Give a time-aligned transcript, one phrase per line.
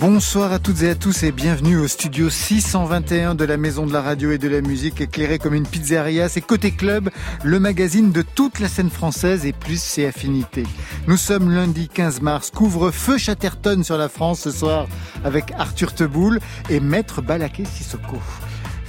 [0.00, 3.92] Bonsoir à toutes et à tous et bienvenue au studio 621 de la Maison de
[3.92, 6.30] la Radio et de la Musique éclairée comme une pizzeria.
[6.30, 7.10] C'est Côté Club,
[7.44, 10.64] le magazine de toute la scène française et plus ses affinités.
[11.06, 14.86] Nous sommes lundi 15 mars, couvre-feu Chatterton sur la France ce soir
[15.22, 16.40] avec Arthur Teboul
[16.70, 18.16] et Maître Balaké Sissoko.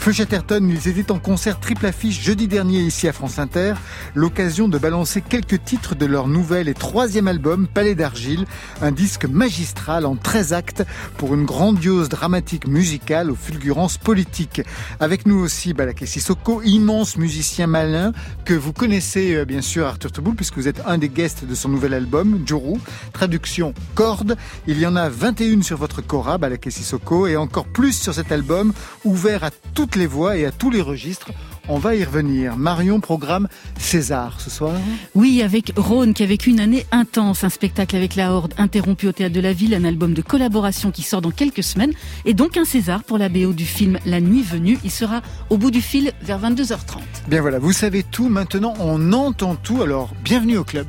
[0.02, 3.76] Feu Chatterton, ils étaient en concert triple affiche jeudi dernier ici à France Inter,
[4.16, 8.48] l'occasion de balancer quelques titres de leur nouvel et troisième album, Palais d'Argile,
[8.82, 10.84] un disque magistral en 13 actes
[11.18, 14.64] pour une grandiose dramatique musicale aux fulgurances politiques.
[15.00, 18.12] Avec nous aussi Balaké Sissoko, immense musicien malin
[18.44, 21.54] que vous connaissez euh, bien sûr Arthur Teboul puisque vous êtes un des guests de
[21.54, 22.80] son nouvel album, Juru,
[23.14, 24.36] traduction corde.
[24.66, 28.32] Il y en a 21 sur votre Cora, Balaké Sissoko, et encore plus sur cet
[28.32, 28.74] album,
[29.06, 29.52] ouvert à
[29.92, 31.32] toutes les voix et à tous les registres.
[31.68, 32.56] On va y revenir.
[32.56, 34.74] Marion programme César ce soir.
[35.16, 39.08] Oui, avec Rhône qui a vécu une année intense, un spectacle avec la Horde interrompu
[39.08, 41.92] au Théâtre de la Ville, un album de collaboration qui sort dans quelques semaines
[42.24, 44.80] et donc un César pour la BO du film La Nuit Venue.
[44.86, 47.02] Il sera au bout du fil vers 22h30.
[47.28, 48.30] Bien voilà, vous savez tout.
[48.30, 49.82] Maintenant, on entend tout.
[49.82, 50.88] Alors, bienvenue au club.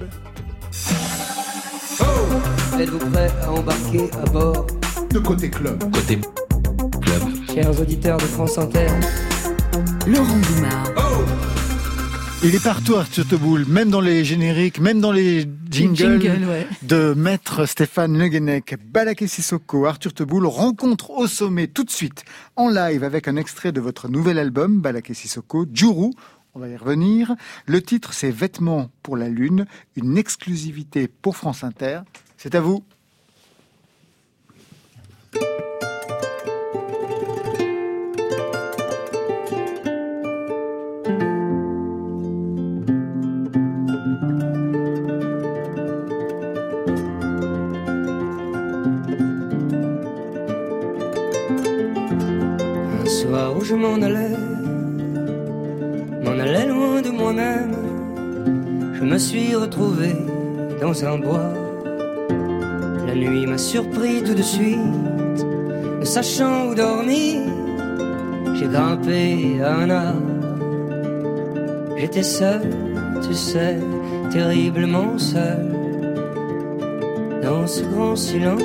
[2.01, 2.05] Oh
[2.79, 4.67] Êtes-vous prêts à embarquer à bord?
[5.11, 5.83] De côté club.
[5.93, 6.42] Côté club.
[7.55, 8.87] Chers auditeurs de France Inter.
[10.07, 10.85] Laurent Dumas.
[12.43, 16.67] Il est partout Arthur Teboul, même dans les génériques, même dans les jingles Jingle, ouais.
[16.83, 18.77] de Maître Stéphane Le Guenec.
[18.83, 22.25] Balaké Sissoko, Arthur Teboul rencontre au sommet tout de suite
[22.57, 26.11] en live avec un extrait de votre nouvel album Balaké Sissoko, Juru.
[26.55, 27.35] On va y revenir.
[27.67, 29.67] Le titre c'est Vêtements pour la Lune,
[29.97, 32.01] une exclusivité pour France Inter.
[32.39, 32.83] C'est à vous.
[53.73, 54.37] Je m'en allais,
[56.23, 57.75] m'en allais loin de moi-même,
[58.93, 60.15] je me suis retrouvé
[60.83, 61.55] dans un bois.
[63.07, 65.41] La nuit m'a surpris tout de suite,
[66.01, 67.41] ne sachant où dormir,
[68.57, 70.33] j'ai grimpé à un arbre.
[71.97, 72.69] J'étais seul,
[73.27, 73.79] tu sais,
[74.31, 75.65] terriblement seul,
[77.43, 78.63] dans ce grand silence.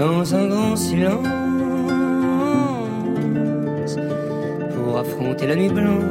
[0.00, 1.41] Dans un grand silence
[5.40, 6.02] la nuit blanche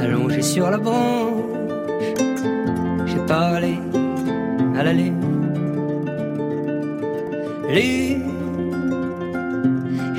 [0.00, 1.32] allongé sur la branche.
[3.06, 3.78] J'ai parlé
[4.78, 5.14] à la lune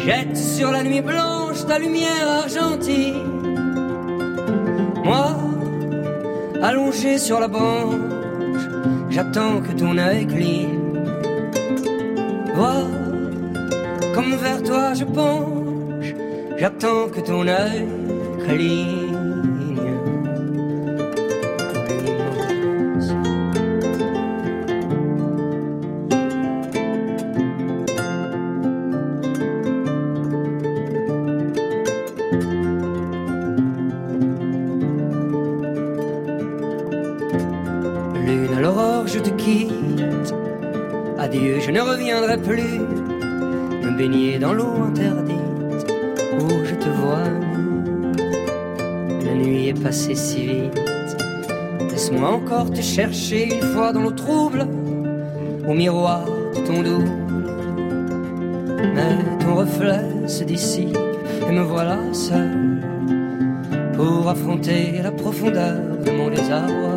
[0.06, 3.16] jette sur la nuit blanche ta lumière argentine
[5.04, 5.36] moi
[6.62, 7.96] allongé sur la branche
[9.10, 10.80] j'attends que ton œil cligne
[12.60, 12.84] Vois,
[14.14, 15.59] comme vers toi je penche,
[16.60, 17.88] j'attends que ton œil
[18.46, 19.16] cligne.
[38.26, 39.72] Lune à l'aurore, je te quitte.
[41.18, 42.89] Adieu, je ne reviendrai plus
[50.20, 50.80] si vite.
[51.90, 54.68] Laisse-moi encore te chercher une fois dans l'eau trouble,
[55.68, 56.26] au miroir
[56.56, 57.12] de ton double.
[58.96, 60.98] Mais ton reflet se dissipe
[61.48, 62.52] et me voilà seul
[63.96, 66.96] pour affronter la profondeur de mon désarroi.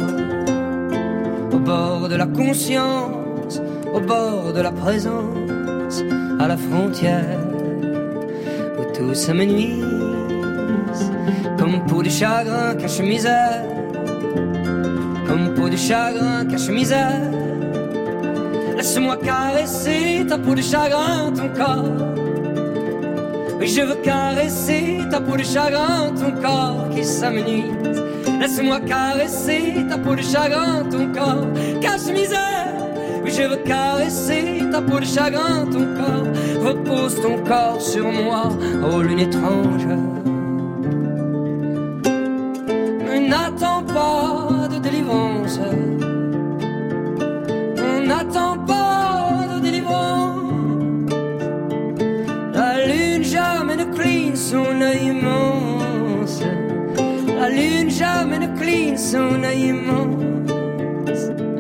[1.52, 3.60] Au bord de la conscience,
[3.94, 5.96] au bord de la présence,
[6.40, 7.40] à la frontière
[8.78, 10.01] où tout s'amenuise, comme
[11.92, 13.64] peau de chagrin cache misère,
[15.28, 17.20] comme peau de chagrin cache misère.
[18.78, 21.92] Laisse-moi caresser ta peau de chagrin, ton corps.
[23.60, 28.02] Oui, je veux caresser ta peau de chagrin, ton corps qui s'amenuise.
[28.40, 31.46] Laisse-moi caresser ta peau de chagrin, ton corps
[31.82, 32.72] cache misère.
[33.22, 36.28] Oui, je veux caresser ta peau de chagrin, ton corps.
[36.66, 38.48] Repose ton corps sur moi,
[38.82, 40.11] oh lune étrange.
[58.12, 61.51] Lune jamais ne cligne son œil immense.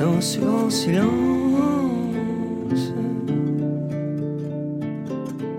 [0.00, 1.08] Dans ce grand silence.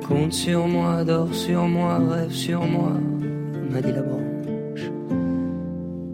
[0.07, 2.94] Compte sur moi, dors sur moi, rêve sur moi,
[3.71, 4.91] m'a dit la branche.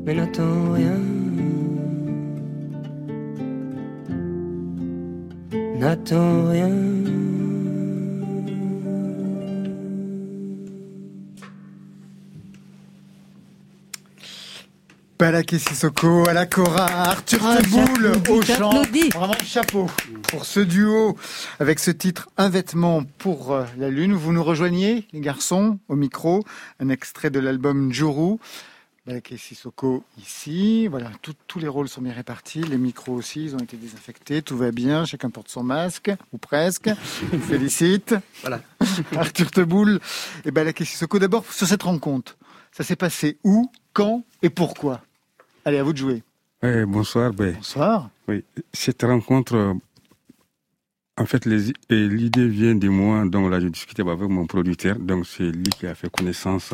[0.06, 1.00] Mais n'attends rien.
[5.80, 6.85] N'attends rien.
[15.45, 18.81] Balaké Sissoko, à la Cora, Arthur Ah, Teboul au chant.
[19.13, 19.88] Vraiment chapeau
[20.30, 21.15] pour ce duo
[21.59, 24.13] avec ce titre Un vêtement pour euh, la lune.
[24.13, 26.44] Vous nous rejoignez, les garçons, au micro.
[26.80, 28.38] Un extrait de l'album Juru.
[29.06, 30.88] Balaké Sissoko ici.
[30.88, 32.63] Voilà, tout- tous les rôles sont bien répartis.
[32.63, 34.41] Les micros aussi, ils ont été désinfectés.
[34.41, 35.06] Tout va bien.
[35.06, 36.89] Chacun porte son masque, ou presque.
[37.31, 38.15] Je vous félicite.
[38.41, 38.62] Voilà.
[39.15, 40.00] Arthur Teboul
[40.44, 41.19] et Balaké Sissoko.
[41.19, 42.36] D'abord, sur cette rencontre.
[42.71, 45.01] Ça s'est passé où, quand et pourquoi?
[45.65, 46.23] Allez, à vous de jouer.
[46.63, 47.33] Oui, bonsoir.
[47.33, 48.09] Ben, Bonsoir.
[48.27, 49.73] oui, cette rencontre, euh,
[51.17, 53.25] en fait, l'idée vient de moi.
[53.25, 54.97] Donc là, j'ai discuté avec mon producteur.
[55.00, 56.73] Donc c'est lui qui a fait connaissance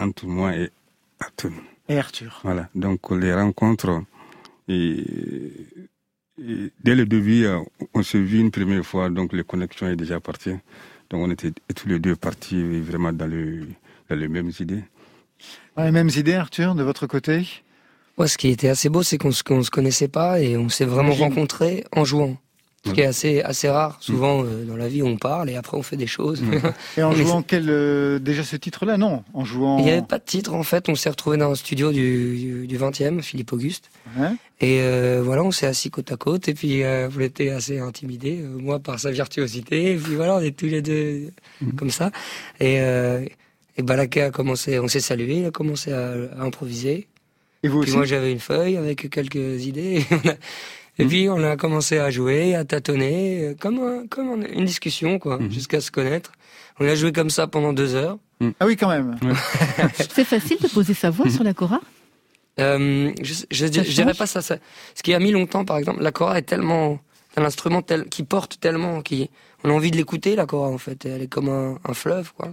[0.00, 0.70] entre moi et
[1.20, 1.50] Arthur.
[1.88, 2.40] Et Arthur.
[2.44, 2.68] Voilà.
[2.74, 4.02] Donc les rencontres,
[4.68, 5.00] et,
[6.38, 7.60] et dès le début, euh,
[7.94, 9.08] on s'est vu une première fois.
[9.10, 10.56] Donc les connexions est déjà parties.
[11.10, 13.66] Donc on était tous les deux partis vraiment dans, le,
[14.08, 14.82] dans les mêmes idées.
[15.78, 17.46] Les mêmes idées, Arthur, de votre côté
[18.18, 20.84] Ouais, ce qui était assez beau, c'est qu'on qu'on se connaissait pas et on s'est
[20.84, 22.36] vraiment rencontrés en jouant.
[22.84, 23.92] Ce qui est assez, assez rare.
[23.92, 24.02] Mm.
[24.02, 26.42] Souvent, euh, dans la vie, on parle et après, on fait des choses.
[26.96, 28.96] Et en jouant quel euh, déjà ce titre-là?
[28.96, 29.78] Non, en jouant.
[29.78, 30.88] Il n'y avait pas de titre, en fait.
[30.88, 33.90] On s'est retrouvés dans un studio du, du, du 20e, Philippe Auguste.
[34.60, 36.48] Et euh, voilà, on s'est assis côte à côte.
[36.48, 39.92] Et puis, vous était assez intimidé, moi par sa virtuosité.
[39.92, 41.30] Et puis voilà, on est tous les deux
[41.76, 42.10] comme ça.
[42.58, 42.80] Et,
[43.76, 47.08] et Balaké a commencé, on s'est salué, il a commencé à, à improviser.
[47.62, 50.00] Et vous Puis aussi moi, j'avais une feuille avec quelques idées.
[50.00, 50.34] Et, on a-
[50.98, 54.64] et puis, on a commencé à jouer, à tâtonner, euh, comme, un- comme un- une
[54.66, 55.50] discussion, quoi, Mhm.
[55.50, 56.32] jusqu'à se connaître.
[56.80, 58.18] On a joué comme ça pendant deux heures.
[58.60, 59.16] Ah oui, quand même.
[60.14, 61.80] C'est facile de poser sa voix sur la Cora?
[62.60, 64.56] Euh, je, je, je, Ça je dirais pas ça, ça.
[64.94, 66.98] Ce qui a mis longtemps, par exemple, la cora est tellement
[67.36, 69.30] un instrument tel, qui porte tellement, qui
[69.64, 71.06] on a envie de l'écouter la cora en fait.
[71.06, 72.52] Elle est comme un, un fleuve quoi.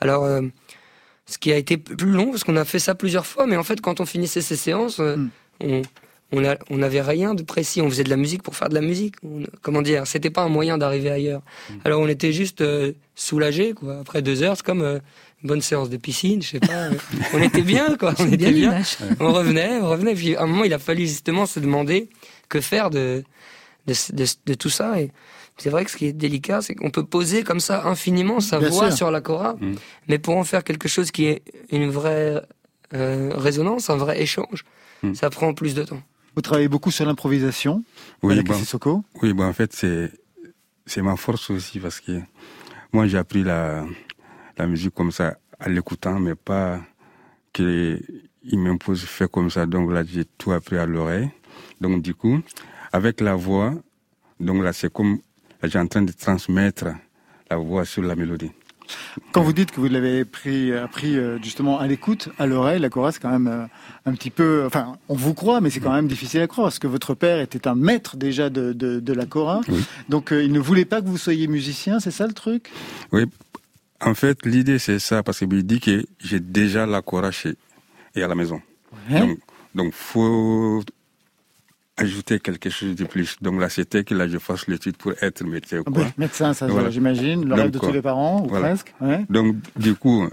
[0.00, 0.42] Alors, euh,
[1.26, 3.62] ce qui a été plus long parce qu'on a fait ça plusieurs fois, mais en
[3.62, 5.30] fait, quand on finissait ces séances, euh, Mm.
[5.62, 5.82] on
[6.32, 7.82] on a- on n'avait rien de précis.
[7.82, 9.16] On faisait de la musique pour faire de la musique.
[9.24, 11.42] On- comment dire C'était pas un moyen d'arriver ailleurs.
[11.84, 13.98] Alors, on était juste euh, soulagés quoi.
[13.98, 15.00] Après deux heures, c'est comme euh,
[15.42, 16.72] une bonne séance de piscine, je sais pas.
[16.72, 16.92] euh,
[17.34, 18.14] on était bien quoi.
[18.20, 18.80] On bien était bien
[19.18, 20.14] on revenait, on revenait.
[20.14, 22.08] Puis à un moment, il a fallu justement se demander
[22.48, 23.24] que faire de,
[23.88, 25.00] de, de, de tout ça.
[25.00, 25.10] Et
[25.60, 28.58] c'est vrai que ce qui est délicat, c'est qu'on peut poser comme ça infiniment sa
[28.58, 28.96] Bien voix sûr.
[28.96, 29.74] sur la cora, Mm.
[30.08, 32.42] mais pour en faire quelque chose qui est une vraie
[32.94, 34.64] euh, résonance, un vrai échange,
[35.02, 35.14] Mm.
[35.14, 36.02] ça prend plus de temps.
[36.34, 37.84] Vous travaillez beaucoup sur l'improvisation.
[38.22, 39.04] Oui, avec bon, Sissoko.
[39.22, 40.10] Oui, bah en fait, c'est,
[40.86, 42.20] c'est ma force aussi parce que
[42.92, 43.84] moi, j'ai appris la,
[44.58, 46.80] la musique comme ça, à l'écoutant, mais pas
[47.52, 48.00] qu'il
[48.58, 49.66] m'impose faire comme ça.
[49.66, 51.30] Donc là, j'ai tout appris à l'oreille.
[51.80, 52.40] Donc du coup,
[52.92, 53.74] avec la voix,
[54.38, 55.18] donc là, c'est comme,
[55.62, 56.86] là, j'ai en train de transmettre
[57.50, 58.52] la voix sur la mélodie.
[59.30, 62.88] Quand vous dites que vous l'avez pris, appris euh, justement à l'écoute, à l'oreille, la
[62.88, 63.66] chorale, c'est quand même euh,
[64.04, 64.64] un petit peu.
[64.66, 67.38] Enfin, on vous croit, mais c'est quand même difficile à croire, parce que votre père
[67.38, 69.60] était un maître déjà de, de, de la chora.
[69.68, 69.84] Oui.
[70.08, 72.70] Donc, euh, il ne voulait pas que vous soyez musicien, c'est ça le truc?
[73.12, 73.26] Oui,
[74.00, 77.54] en fait, l'idée, c'est ça, parce qu'il dit que j'ai déjà la chorale chez,
[78.16, 78.60] et à la maison.
[79.08, 79.20] Ouais.
[79.20, 79.38] Donc,
[79.76, 80.82] donc, faut
[82.00, 83.36] ajouter quelque chose de plus.
[83.40, 85.82] Donc là, c'était que là, je fasse l'étude pour être médecin.
[85.86, 86.04] Ah Quoi.
[86.04, 86.90] bah, médecin, ça, Voilà.
[86.90, 87.88] j'imagine, le rêve de quoi.
[87.88, 88.68] tous les parents, ou Voilà.
[88.68, 88.94] presque.
[89.00, 89.24] Ouais.
[89.28, 90.28] Donc, du coup,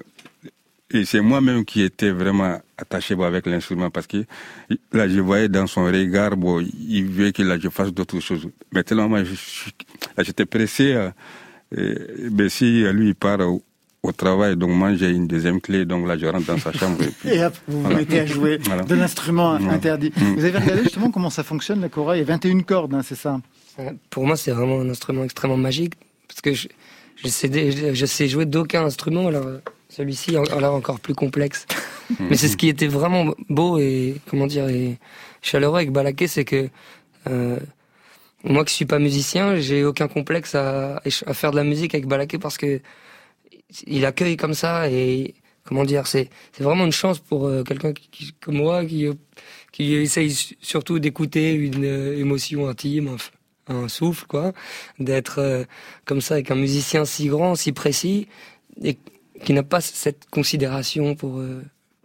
[0.91, 4.23] et c'est moi-même qui étais vraiment attaché bon, avec l'instrument parce que
[4.93, 8.47] là, je voyais dans son regard, bon, il veut que là, je fasse d'autres choses.
[8.71, 9.23] Mais tellement, moi,
[10.19, 10.93] j'étais pressé.
[10.93, 11.09] euh,
[11.77, 13.61] euh, mais si lui, il part au,
[14.07, 17.01] au travail, donc moi, j'ai une deuxième clé, donc là, je rentre dans sa chambre.
[17.03, 18.83] Et puis, Et hop, vous vous mettez à jouer Voilà.
[18.83, 19.73] de l'instrument Voilà.
[19.73, 20.11] interdit.
[20.15, 20.33] Mm.
[20.35, 23.01] Vous avez regardé justement comment ça fonctionne, la chora Il y a 21 cordes, hein,
[23.03, 23.39] c'est ça?
[24.09, 25.93] Pour moi, c'est vraiment un instrument extrêmement magique
[26.27, 26.67] parce que je,
[27.15, 29.45] je, sais, dé- je sais jouer d'aucun instrument, alors
[29.89, 31.65] celui-ci a l'air encore plus complexe.
[32.19, 34.97] Mais c'est ce qui était vraiment beau et comment dire et
[35.41, 36.69] chaleureux avec Balaké, c'est que
[37.29, 37.57] euh,
[38.43, 42.07] moi qui suis pas musicien, j'ai aucun complexe à, à faire de la musique avec
[42.07, 42.79] Balaké parce que
[43.85, 47.93] il accueille comme ça et comment dire, c'est c'est vraiment une chance pour euh, quelqu'un
[48.41, 49.13] comme moi qui euh,
[49.71, 50.31] qui essaye
[50.61, 53.17] surtout d'écouter une euh, émotion intime,
[53.67, 54.53] un, souffle quoi,
[54.97, 55.65] d'être
[56.05, 58.27] comme ça avec un musicien si grand, si précis
[58.81, 58.97] et
[59.43, 61.43] qui n'a pas cette considération pour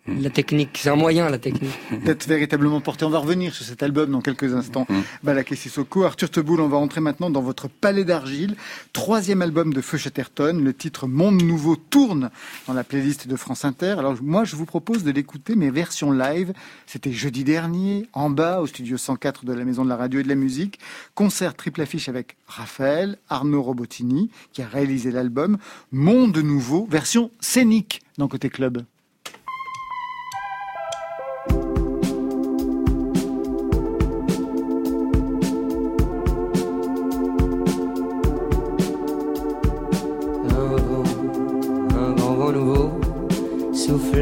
[0.08, 1.78] la technique, c'est un moyen la technique.
[2.04, 3.04] D'être véritablement porté.
[3.04, 4.84] On va revenir sur cet album dans quelques instants.
[4.88, 5.00] Mm.
[5.22, 6.02] Balaké Sissoko.
[6.02, 8.56] Arthur Teboul, on va rentrer maintenant dans votre Palais d'Argile.
[8.92, 10.60] Troisième album de Feu Chatterton.
[10.60, 12.30] Le titre Monde Nouveau tourne
[12.66, 13.94] dans la playlist de France Inter.
[13.98, 16.52] Alors moi, je vous propose de l'écouter, mais version live.
[16.86, 20.24] C'était jeudi dernier, en bas, au studio 104 de la Maison de la Radio et
[20.24, 20.80] de la Musique.
[21.14, 25.58] Concert triple affiche avec Raphaël, Arnaud Robotini, qui a réalisé l'album.
[25.92, 28.84] Monde Nouveau, version scénique dans Côté Club.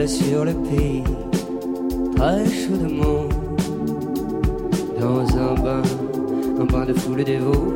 [0.06, 1.04] Sur le pays,
[2.16, 3.24] très chaudement,
[4.98, 5.82] dans un bain,
[6.58, 7.74] un bain de foule dévot,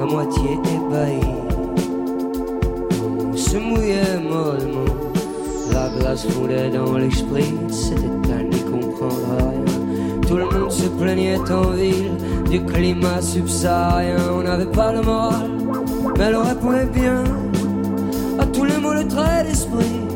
[0.00, 1.20] à moitié ébahi.
[3.32, 4.94] On se mouillait mollement,
[5.72, 10.20] la glace fondait dans l'esprit, c'était à n'y comprendre rien.
[10.28, 12.12] Tout le monde se plaignait en ville
[12.50, 15.50] du climat subsaharien, on n'avait pas le moral,
[16.16, 17.24] mais elle répondait bien
[18.38, 20.11] à tous les mots, le trait d'esprit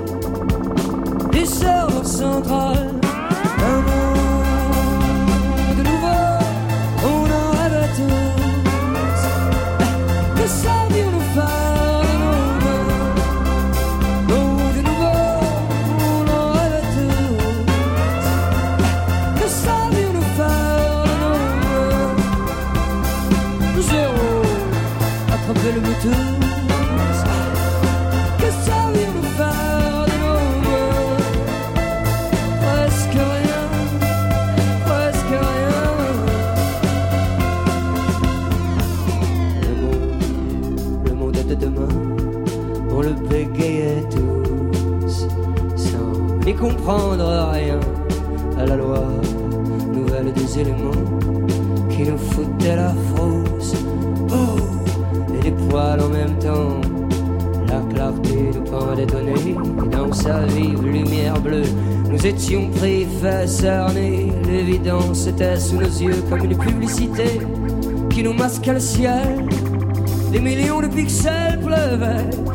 [1.46, 2.96] du serveur central.
[68.10, 69.46] Qui nous masquait le ciel.
[70.32, 72.45] Des millions de pixels pleuvaient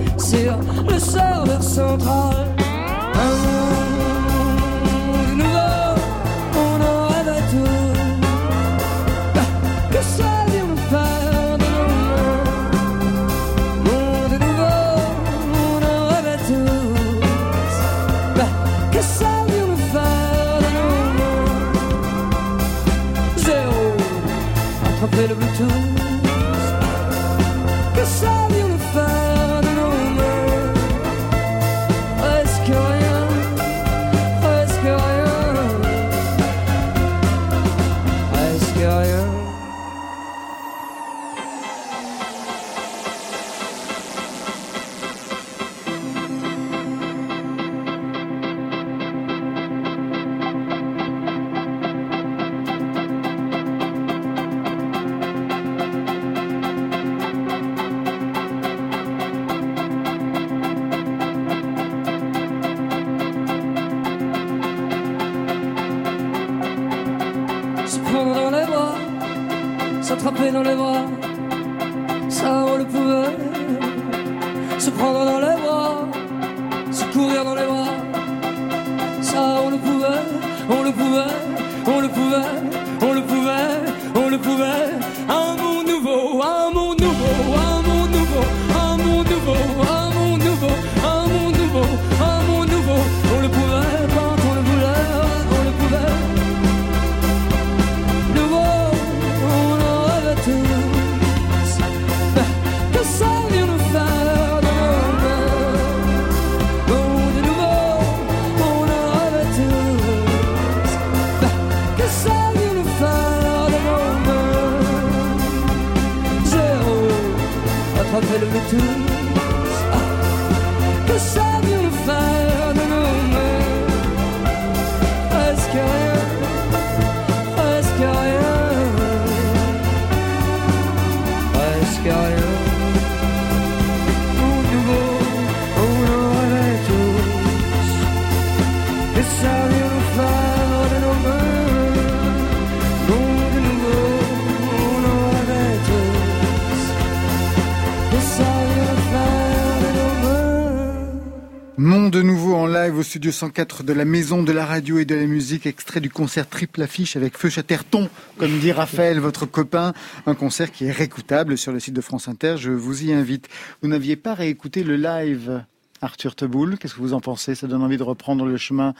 [151.78, 155.06] Monde de nouveau en live au studio 104 de la Maison de la Radio et
[155.06, 159.46] de la Musique, extrait du concert triple affiche avec Feu Chaterton, comme dit Raphaël, votre
[159.46, 159.94] copain.
[160.26, 162.56] Un concert qui est réécoutable sur le site de France Inter.
[162.58, 163.50] Je vous y invite.
[163.82, 165.64] Vous n'aviez pas réécouté le live
[166.02, 167.54] Arthur Teboul, qu'est-ce que vous en pensez?
[167.56, 168.94] Ça donne envie de reprendre le chemin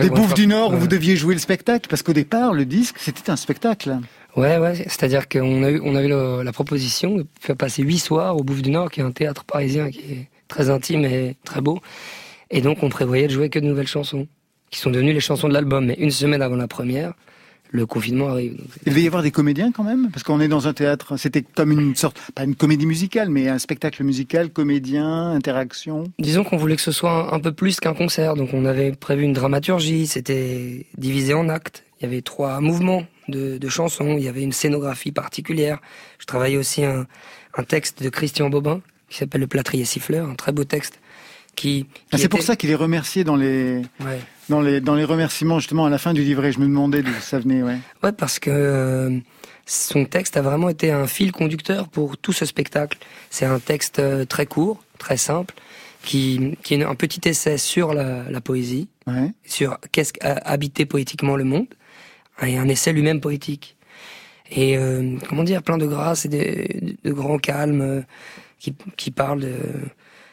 [0.00, 2.96] des Bouffes du Nord où vous deviez jouer le spectacle Parce qu'au départ, le disque,
[2.98, 3.98] c'était un spectacle.
[4.36, 6.08] Ouais, ouais, c'est-à-dire qu'on a eu, on a eu
[6.44, 9.44] la proposition de faire passer huit soirs au Bouffe du Nord, qui est un théâtre
[9.44, 11.80] parisien qui est très intime et très beau.
[12.50, 14.26] Et donc, on prévoyait de jouer que de nouvelles chansons,
[14.70, 15.84] qui sont devenues les chansons de l'album.
[15.86, 17.12] Mais une semaine avant la première,
[17.72, 18.60] le confinement arrive.
[18.84, 21.16] Il devait y avoir des comédiens quand même, parce qu'on est dans un théâtre.
[21.16, 26.04] C'était comme une sorte, pas une comédie musicale, mais un spectacle musical, comédien, interaction.
[26.18, 29.24] Disons qu'on voulait que ce soit un peu plus qu'un concert, donc on avait prévu
[29.24, 30.06] une dramaturgie.
[30.06, 31.84] C'était divisé en actes.
[32.00, 34.16] Il y avait trois mouvements de, chansons.
[34.16, 35.80] Il y avait une scénographie particulière.
[36.18, 37.06] Je travaillais aussi un,
[37.56, 40.98] un texte de Christian Bobin qui s'appelle Le plâtrier siffleur, un très beau texte.
[41.56, 43.82] Qui, ah, c'est pour ça qu'il est remercié dans les,
[44.50, 46.52] dans les dans les remerciements justement à la fin du livret.
[46.52, 47.62] Je me demandais d'où ça venait.
[47.62, 47.78] Ouais.
[48.02, 49.18] Ouais, parce que euh,
[49.64, 52.98] son texte a vraiment été un fil conducteur pour tout ce spectacle.
[53.30, 55.54] C'est un texte euh, très court, très simple,
[56.02, 59.32] qui, qui est un petit essai sur la, la poésie, ouais.
[59.44, 61.68] sur qu'est-ce qu'habiter poétiquement le monde,
[62.42, 63.76] et un essai lui-même poétique.
[64.50, 68.04] Et euh, comment dire, plein de grâce et de, de grand calme,
[68.58, 69.54] qui, qui parle de,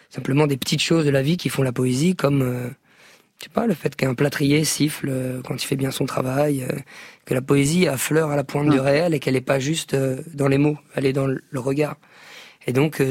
[0.10, 2.74] simplement des petites choses de la vie qui font la poésie, comme
[3.40, 6.64] je sais pas, le fait qu'un plâtrier siffle euh, quand il fait bien son travail,
[6.64, 6.76] euh,
[7.26, 10.18] que la poésie affleure à la pointe du réel et qu'elle n'est pas juste euh,
[10.34, 11.98] dans les mots, elle est dans le, regard.
[12.66, 13.02] Et donc,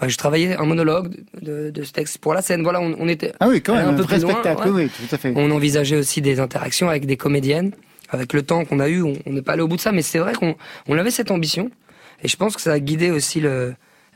[0.00, 2.62] bah, je travaillais un monologue de, de, ce texte pour la scène.
[2.62, 5.32] Voilà, on, on était ah oui, quand même, un, peu spectacle, oui, tout à fait.
[5.36, 7.72] On envisageait aussi des interactions avec des comédiennes.
[8.12, 10.02] Avec le temps qu'on a eu, on n'est pas allé au bout de ça, mais
[10.02, 10.56] c'est vrai qu'on
[10.88, 11.70] on avait cette ambition.
[12.24, 13.40] Et je pense que ça a guidé aussi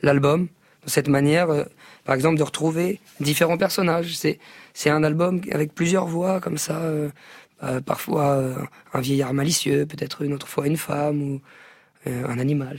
[0.03, 0.49] l'album,
[0.87, 1.49] cette manière
[2.05, 4.16] par exemple, de retrouver différents personnages.
[4.75, 6.79] C'est un album avec plusieurs voix comme ça.
[6.79, 7.11] Euh,
[7.62, 8.57] euh, parfois euh,
[8.92, 11.40] un vieillard malicieux, peut-être une autre fois une femme ou
[12.07, 12.79] un animal.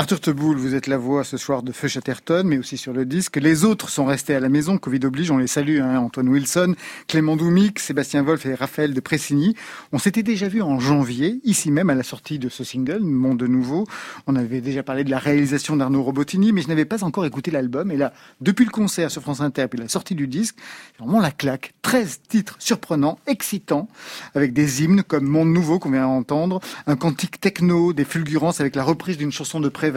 [0.00, 3.04] Arthur Teboul, vous êtes la voix ce soir de Feu Chatterton, mais aussi sur le
[3.04, 3.36] disque.
[3.36, 6.74] Les autres sont restés à la maison, Covid oblige, on les salue, hein, Antoine Wilson,
[7.06, 9.54] Clément Doumic, Sébastien Wolf et Raphaël de Pressigny.
[9.92, 13.42] On s'était déjà vu en janvier, ici même à la sortie de ce single, Monde
[13.42, 13.86] Nouveau.
[14.26, 17.50] On avait déjà parlé de la réalisation d'Arnaud Robotini, mais je n'avais pas encore écouté
[17.50, 17.90] l'album.
[17.90, 20.56] Et là, depuis le concert sur France Inter, puis la sortie du disque,
[20.98, 21.74] vraiment la claque.
[21.82, 23.88] 13 titres surprenants, excitants,
[24.34, 28.76] avec des hymnes comme Monde Nouveau qu'on vient d'entendre, un cantique techno, des fulgurances avec
[28.76, 29.89] la reprise d'une chanson de pré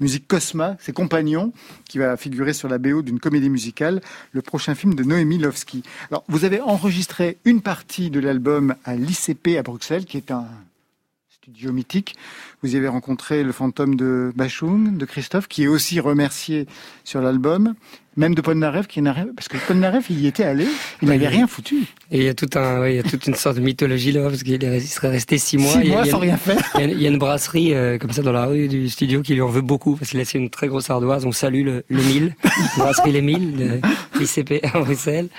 [0.00, 1.52] musique Cosma, ses compagnons,
[1.88, 4.00] qui va figurer sur la BO d'une comédie musicale,
[4.32, 5.82] le prochain film de Noémie Lovski.
[6.10, 10.46] Alors, vous avez enregistré une partie de l'album à l'ICP à Bruxelles, qui est un
[11.30, 12.16] studio mythique.
[12.62, 16.66] Vous y avez rencontré le fantôme de Bachung, de Christophe, qui est aussi remercié
[17.02, 17.74] sur l'album.
[18.16, 20.66] Même de Polnareff, qui n'a parce que Polnareff, il y était allé,
[21.00, 21.86] il n'avait rien foutu.
[22.10, 24.28] Et il y a tout un, il y a toute une sorte de mythologie là,
[24.28, 25.72] parce qu'il serait resté six mois.
[25.72, 26.58] Six mois sans rien faire.
[26.78, 29.40] Il y, a, une brasserie euh, comme ça dans la rue du studio qui lui
[29.40, 31.24] en veut beaucoup parce qu'il a laissé une très grosse ardoise.
[31.24, 32.36] On salue le, le Mille,
[32.76, 33.80] brasserie Les Milles, de
[34.20, 35.30] l'ICP à Bruxelles.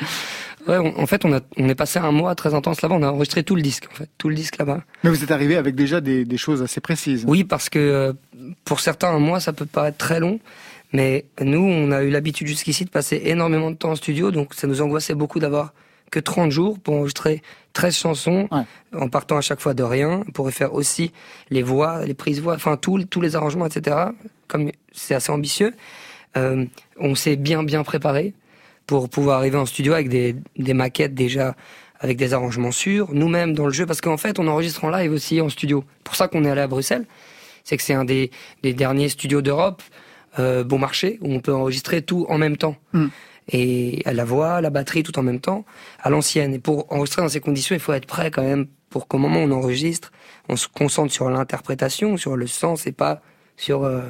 [0.68, 2.96] Ouais, en fait, on, a, on est passé un mois très intense là-bas.
[2.96, 4.82] On a enregistré tout le disque, en fait, tout le disque là-bas.
[5.04, 7.26] Mais vous êtes arrivé avec déjà des, des choses assez précises.
[7.28, 8.14] Oui, parce que euh,
[8.64, 10.40] pour certains, un mois, ça peut paraître très long.
[10.94, 14.54] Mais nous, on a eu l'habitude jusqu'ici de passer énormément de temps en studio, donc
[14.54, 15.74] ça nous angoissait beaucoup d'avoir
[16.12, 17.42] que 30 jours pour enregistrer
[17.74, 18.48] 13 chansons,
[18.96, 20.24] en partant à chaque fois de rien.
[20.28, 21.12] On pourrait faire aussi
[21.50, 23.98] les voix, les prises voix, enfin tous les arrangements, etc.
[24.48, 25.74] Comme c'est assez ambitieux,
[26.38, 26.66] euh,
[27.00, 28.36] on s'est bien bien préparé
[28.86, 31.56] pour pouvoir arriver en studio avec des, des maquettes déjà
[32.04, 35.12] avec des arrangements sûrs, nous-mêmes dans le jeu, parce qu'en fait, on enregistre en live
[35.14, 35.86] aussi en studio.
[36.04, 37.06] Pour ça qu'on est allé à Bruxelles,
[37.64, 38.30] c'est que c'est un des,
[38.62, 39.82] des, derniers studios d'Europe
[40.38, 42.76] euh, bon marché où on peut enregistrer tout en même temps.
[42.92, 43.08] Mm.
[43.54, 45.64] Et à la voix, la batterie, tout en même temps,
[46.02, 46.54] à l'ancienne.
[46.54, 49.40] Et pour enregistrer dans ces conditions, il faut être prêt quand même pour qu'au moment
[49.40, 50.12] où on enregistre,
[50.50, 53.22] on se concentre sur l'interprétation, sur le sens et pas
[53.56, 54.02] sur euh,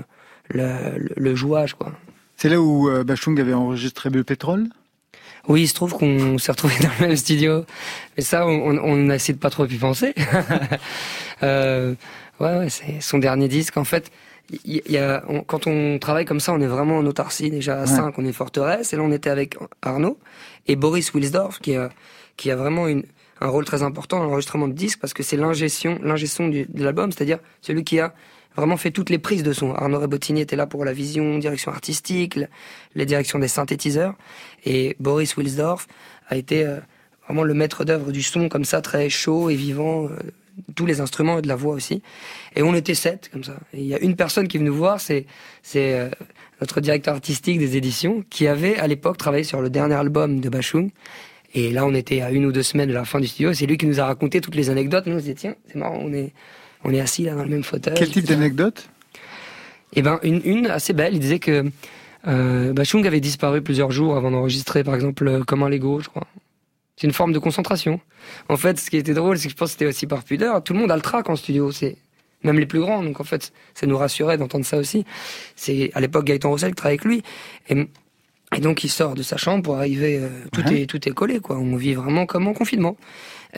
[0.50, 1.92] le, le, jouage, quoi.
[2.44, 4.68] C'est là où euh, Bachung avait enregistré le pétrole
[5.48, 7.66] oui, il se trouve qu'on s'est retrouvé dans le même studio.
[8.16, 10.14] Mais ça, on, on a essayé de pas trop y penser.
[11.44, 11.96] euh,
[12.42, 13.78] ouais, ouais c'est son dernier disque.
[13.78, 14.12] En fait,
[14.66, 17.50] il y a, quand on travaille comme ça, on est vraiment en autarcie.
[17.50, 18.92] Déjà à 5, on est forteresse.
[18.92, 20.18] Et là, on était avec Arnaud
[20.68, 21.90] et Boris Wilsdorf, qui a,
[22.36, 23.04] qui a vraiment une,
[23.40, 27.12] un rôle très important dans l'enregistrement de disque parce que c'est l'ingestion, l'ingestion de l'album,
[27.12, 28.14] c'est-à-dire celui qui a
[28.56, 29.74] vraiment fait toutes les prises de son.
[29.74, 32.38] Arnaud Rebotini était là pour la vision, direction artistique,
[32.96, 34.16] les directions des synthétiseurs.
[34.66, 35.88] Et Boris Wilsdorf
[36.28, 36.80] a été euh,
[37.26, 40.10] vraiment le maître d'œuvre du son comme ça, très chaud et vivant, euh,
[40.76, 42.02] tous les instruments et de la voix aussi.
[42.56, 43.56] Et on était sept comme ça.
[43.74, 45.26] Il y a une personne qui est venue voir, c'est
[45.62, 46.10] c'est euh,
[46.62, 50.50] notre directeur artistique des éditions, qui avait à l'époque travaillé sur le dernier album de
[50.50, 50.92] Bachung.
[51.56, 53.54] Et là, on était à une ou deux semaines de la fin du studio.
[53.54, 55.06] C'est lui qui nous a raconté toutes les anecdotes.
[55.06, 56.34] Nous, on se dit, tiens, c'est marrant, on est,
[56.84, 57.96] on est assis là dans le même fauteuil.
[57.96, 58.90] Quel type d'anecdote?
[59.96, 61.14] Eh ben, une, une assez belle.
[61.14, 61.66] Il disait que
[62.28, 66.10] euh, Bachung avait disparu plusieurs jours avant d'enregistrer, par exemple, euh, Comme un Lego, je
[66.10, 66.28] crois.
[66.96, 68.00] C'est une forme de concentration.
[68.50, 70.64] En fait, ce qui était drôle, c'est que je pense que c'était aussi par pudeur.
[70.64, 71.72] Tout le monde a le trac en studio.
[71.72, 71.98] C'est
[72.44, 73.04] même les plus grands.
[73.04, 75.06] Donc en fait, ça nous rassurait d'entendre ça aussi.
[75.56, 77.24] C'est à l'époque Gaëtan Roussel qui travaillait avec lui.
[77.70, 77.88] Et,
[78.56, 80.20] et, donc il sort de sa chambre pour arriver.
[80.20, 81.58] Euh, tout est tout est collé quoi.
[81.58, 82.96] On vit vraiment comme en confinement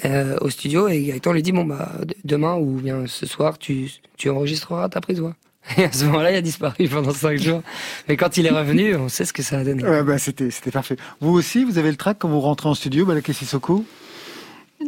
[0.03, 0.87] euh, au studio.
[0.87, 1.91] Et Gaëtan lui dit bon bah
[2.23, 5.35] demain ou bien ce soir tu tu enregistreras ta prise voix.
[5.77, 7.63] Et à ce moment-là, il a disparu pendant cinq jours.
[8.07, 9.83] Mais quand il est revenu, on sait ce que ça a donné.
[9.83, 10.95] Ouais, bah, c'était, c'était parfait.
[11.21, 13.83] Vous aussi, vous avez le trac quand vous rentrez en studio, Balaké Sissoko?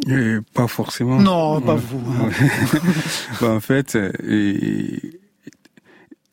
[0.10, 1.20] Euh, Pas forcément.
[1.20, 2.04] Non, pas vous.
[2.12, 2.30] Hein.
[3.42, 5.20] bah, en fait, et,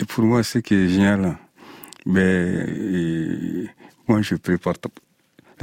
[0.00, 1.38] et pour moi, ce qui est génial,
[2.04, 3.68] mais et,
[4.08, 4.74] moi, je prépare.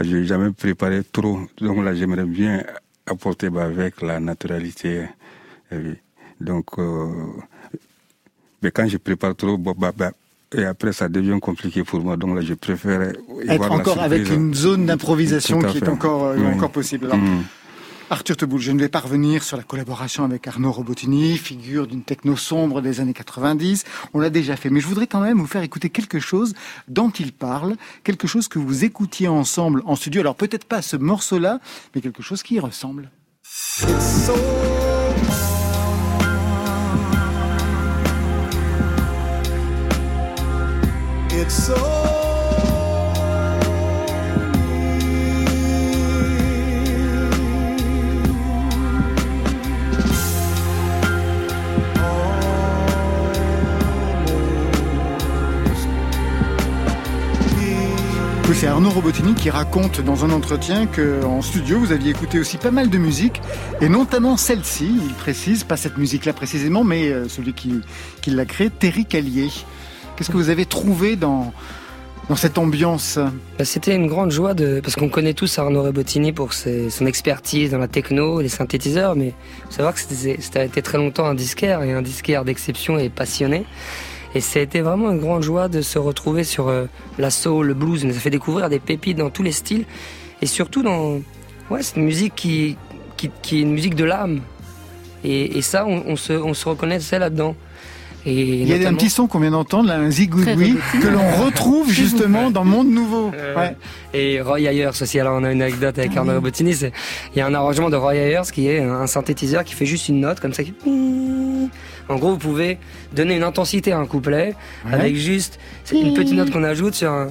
[0.02, 1.41] Je n'ai jamais préparé trop.
[1.60, 2.63] Donc là, j'aimerais bien
[3.12, 5.06] apporter bah, avec la naturalité.
[6.39, 7.08] Donc, euh,
[8.62, 10.12] mais quand je prépare trop, bah, bah,
[10.54, 12.17] et après ça devient compliqué pour moi.
[12.17, 13.02] Donc là, je préfère
[13.47, 16.45] être encore avec une zone d'improvisation qui est encore euh, oui.
[16.56, 17.06] encore possible.
[17.06, 17.43] Alors, mmh.
[18.12, 22.04] Arthur Teboul, je ne vais pas revenir sur la collaboration avec Arnaud Robotini, figure d'une
[22.04, 23.86] techno sombre des années 90.
[24.13, 26.54] On l'a déjà fait, mais je voudrais quand même vous faire écouter quelque chose
[26.89, 30.19] dont il parle, quelque chose que vous écoutiez ensemble en studio.
[30.19, 31.62] Alors peut-être pas ce morceau-là,
[31.95, 33.10] mais quelque chose qui ressemble.
[58.62, 62.69] C'est Arnaud Robotini qui raconte dans un entretien qu'en studio, vous aviez écouté aussi pas
[62.69, 63.41] mal de musique,
[63.82, 67.82] et notamment celle-ci, il précise, pas cette musique-là précisément, mais celui qui,
[68.21, 69.50] qui l'a créée, Terry Callier.
[70.15, 71.52] Qu'est-ce que vous avez trouvé dans,
[72.30, 73.17] dans cette ambiance?
[73.58, 77.71] Bah, C'était une grande joie de parce qu'on connaît tous Arnaud Rebotini pour son expertise
[77.71, 79.34] dans la techno, les synthétiseurs, mais
[79.65, 83.65] faut savoir que c'était très longtemps un disquaire et un disquaire d'exception et passionné.
[84.34, 86.86] Et ça a été vraiment une grande joie de se retrouver sur euh,
[87.17, 88.04] la soul, le blues.
[88.04, 89.86] Il nous a fait découvrir des pépites dans tous les styles
[90.41, 91.20] et surtout dans
[91.70, 92.78] ouais, cette musique qui,
[93.17, 94.41] qui, qui est une musique de l'âme.
[95.24, 97.56] Et, et, ça, on, on, se, on se reconnaissait là-dedans.
[98.26, 101.44] Et Il y a un petit son qu'on vient d'entendre, là, un zigouigoui, que l'on
[101.44, 103.32] retrouve justement dans Monde Nouveau.
[103.34, 103.76] Euh, ouais.
[104.13, 107.48] Et Roy Ayers aussi, alors on a une anecdote avec Arnaud Robotini, il y a
[107.48, 110.54] un arrangement de Roy Ayers qui est un synthétiseur qui fait juste une note comme
[110.54, 110.63] ça.
[110.63, 110.74] Qui...
[112.10, 112.78] En gros, vous pouvez
[113.14, 114.94] donner une intensité à un couplet ouais.
[114.94, 115.60] avec juste
[115.92, 117.30] une petite note qu'on ajoute sur un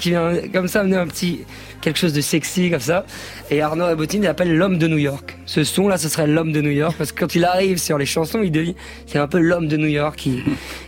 [0.00, 1.44] qui vient comme ça amener un petit
[1.80, 3.04] quelque chose de sexy comme ça.
[3.50, 5.36] Et Arnaud Abotine l'appelle l'homme de New York.
[5.46, 7.98] Ce son là, ce serait l'homme de New York parce que quand il arrive sur
[7.98, 8.74] les chansons, il devient
[9.06, 10.42] c'est un peu l'homme de New York qui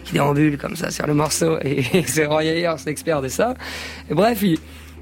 [0.05, 3.55] qui déambule comme ça sur le morceau et, c'est Roy Ayers, l'expert de ça.
[4.11, 4.59] Et bref, il,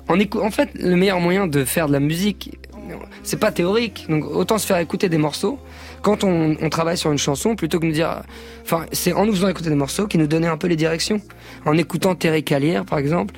[0.09, 2.59] on écoute, en fait, le meilleur moyen de faire de la musique,
[3.23, 4.07] c'est pas théorique.
[4.09, 5.59] Donc autant se faire écouter des morceaux
[6.03, 8.23] quand on, on, travaille sur une chanson, plutôt que de nous dire,
[8.63, 11.21] enfin, c'est en nous faisant écouter des morceaux qui nous donnaient un peu les directions.
[11.67, 13.35] En écoutant Terry Callière, par exemple,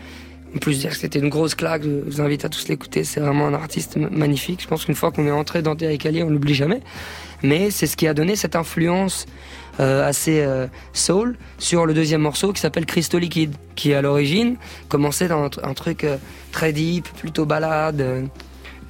[0.54, 3.20] en plus dire que c'était une grosse claque, je vous invite à tous l'écouter, c'est
[3.20, 4.60] vraiment un artiste magnifique.
[4.62, 6.80] Je pense qu'une fois qu'on est entré dans Terry Callière, on l'oublie jamais.
[7.42, 9.26] Mais c'est ce qui a donné cette influence
[9.80, 14.56] euh, assez euh, soul sur le deuxième morceau qui s'appelle Crystal Liquide, qui à l'origine
[14.88, 16.18] commençait dans un, un truc euh,
[16.52, 18.28] très deep, plutôt balade.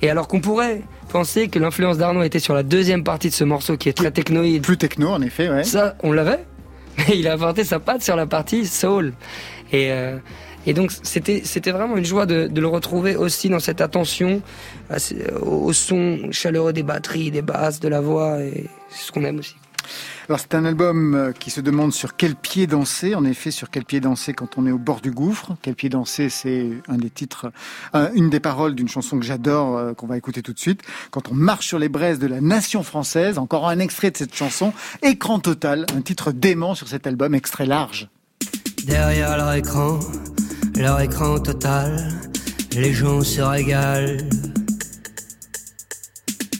[0.03, 3.45] Et alors qu'on pourrait penser que l'influence d'Arnaud était sur la deuxième partie de ce
[3.45, 4.62] morceau qui est très technoïde.
[4.62, 5.65] Plus techno en effet, ouais.
[5.65, 6.45] Ça, on l'avait.
[6.99, 9.15] Mais il a apporté sa patte sur la partie soul.
[9.73, 10.19] Et, euh,
[10.67, 14.43] et donc c'était c'était vraiment une joie de, de, le retrouver aussi dans cette attention
[15.41, 18.41] au, au son chaleureux des batteries, des basses, de la voix.
[18.41, 19.55] Et c'est ce qu'on aime aussi.
[20.29, 23.14] Alors c'est un album qui se demande sur quel pied danser.
[23.14, 25.57] En effet, sur quel pied danser quand on est au bord du gouffre.
[25.62, 27.53] Quel pied danser, c'est un des titres,
[28.14, 30.83] une des paroles d'une chanson que j'adore, qu'on va écouter tout de suite.
[31.11, 33.38] Quand on marche sur les braises de la nation française.
[33.38, 34.73] Encore un extrait de cette chanson.
[35.03, 38.09] Écran total, un titre dément sur cet album, extrait large.
[38.85, 40.01] Derrière leur écran,
[40.77, 42.09] leur écran total,
[42.73, 44.18] les gens se régalent.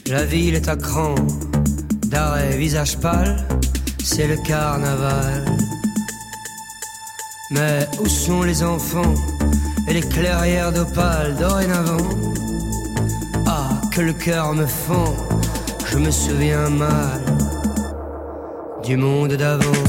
[0.07, 1.15] La ville est à cran
[2.13, 3.35] d'arrêt, visage pâle,
[4.03, 5.43] c'est le carnaval.
[7.49, 9.15] Mais où sont les enfants
[9.87, 12.07] et les clairières d'opale dorénavant?
[13.47, 15.11] Ah, que le cœur me fend
[15.91, 17.21] Je me souviens mal
[18.83, 19.83] du monde d'avant,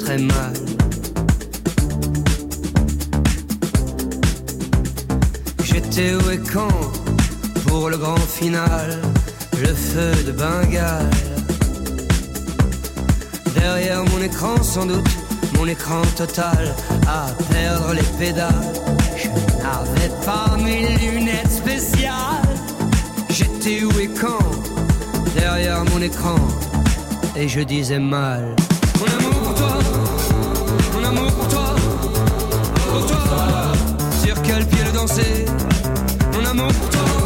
[0.00, 0.54] très mal.
[5.64, 6.80] J'étais où et quand
[7.66, 9.00] pour le grand final,
[9.60, 11.10] le feu de Bengale.
[13.54, 15.08] Derrière mon écran sans doute,
[15.58, 16.74] mon écran total
[17.06, 18.72] à perdre les pédales.
[19.16, 19.28] Je
[19.62, 22.56] n'avais pas mes lunettes spéciales.
[23.30, 24.44] J'étais où et quand
[25.34, 26.36] Derrière mon écran.
[27.36, 28.54] Et je disais mal.
[28.98, 29.78] Mon amour pour toi,
[30.94, 31.74] mon amour pour toi,
[32.90, 33.72] pour toi.
[34.22, 35.46] Sur quel pied le danser?
[36.34, 37.21] Mon amour pour toi,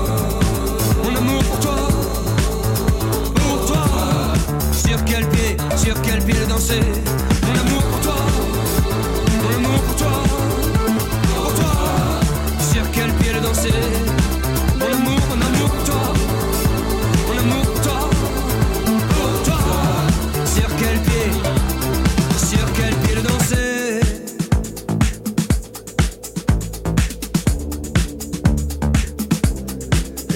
[5.87, 6.81] sur quel pied le danser.
[7.47, 8.17] Mon amour pour toi,
[9.43, 10.15] mon amour pour toi,
[11.33, 11.75] pour toi.
[12.73, 13.83] Sur quel pied le danser.
[14.81, 16.05] Mon amour, mon amour pour toi,
[17.29, 18.01] mon amour pour toi,
[19.15, 19.63] pour toi.
[20.57, 21.29] Sur quel pied,
[22.51, 24.01] sur quel pied le danser.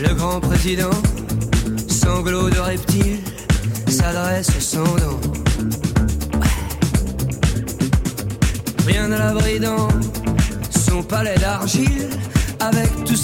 [0.01, 0.97] Le grand président,
[1.89, 3.20] sanglot de reptile,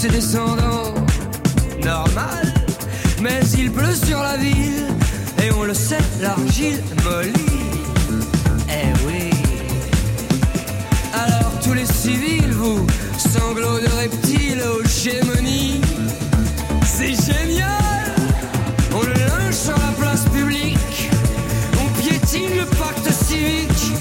[0.06, 0.94] ses descendants.
[1.82, 2.52] Normal,
[3.22, 4.86] mais il pleut sur la ville,
[5.42, 7.32] et on le sait, l'argile mollit.
[8.68, 9.30] Eh oui.
[11.12, 12.86] Alors tous les civils, vous,
[13.18, 15.80] sanglots de reptiles aux gémonies,
[16.84, 18.14] c'est génial
[18.92, 21.10] On le linge sur la place publique
[21.80, 23.92] On piétine le pacte civique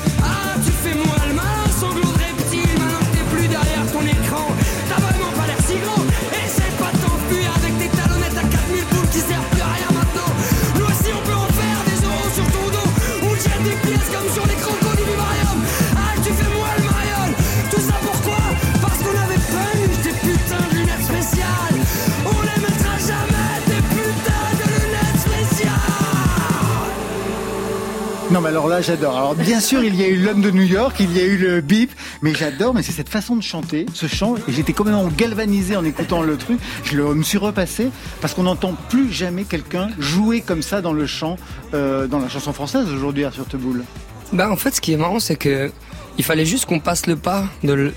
[28.35, 29.15] Non, mais alors là, j'adore.
[29.15, 31.37] Alors, bien sûr, il y a eu l'homme de New York, il y a eu
[31.37, 31.89] le bip,
[32.21, 35.85] mais j'adore, mais c'est cette façon de chanter, ce chant, et j'étais complètement galvanisé en
[35.85, 36.59] écoutant le truc.
[36.83, 40.91] Je le, me suis repassé, parce qu'on n'entend plus jamais quelqu'un jouer comme ça dans
[40.91, 41.37] le chant,
[41.73, 43.85] euh, dans la chanson française aujourd'hui, Arthur Teboul.
[44.33, 45.71] Bah en fait ce qui est marrant c'est que
[46.17, 47.45] il fallait juste qu'on passe le pas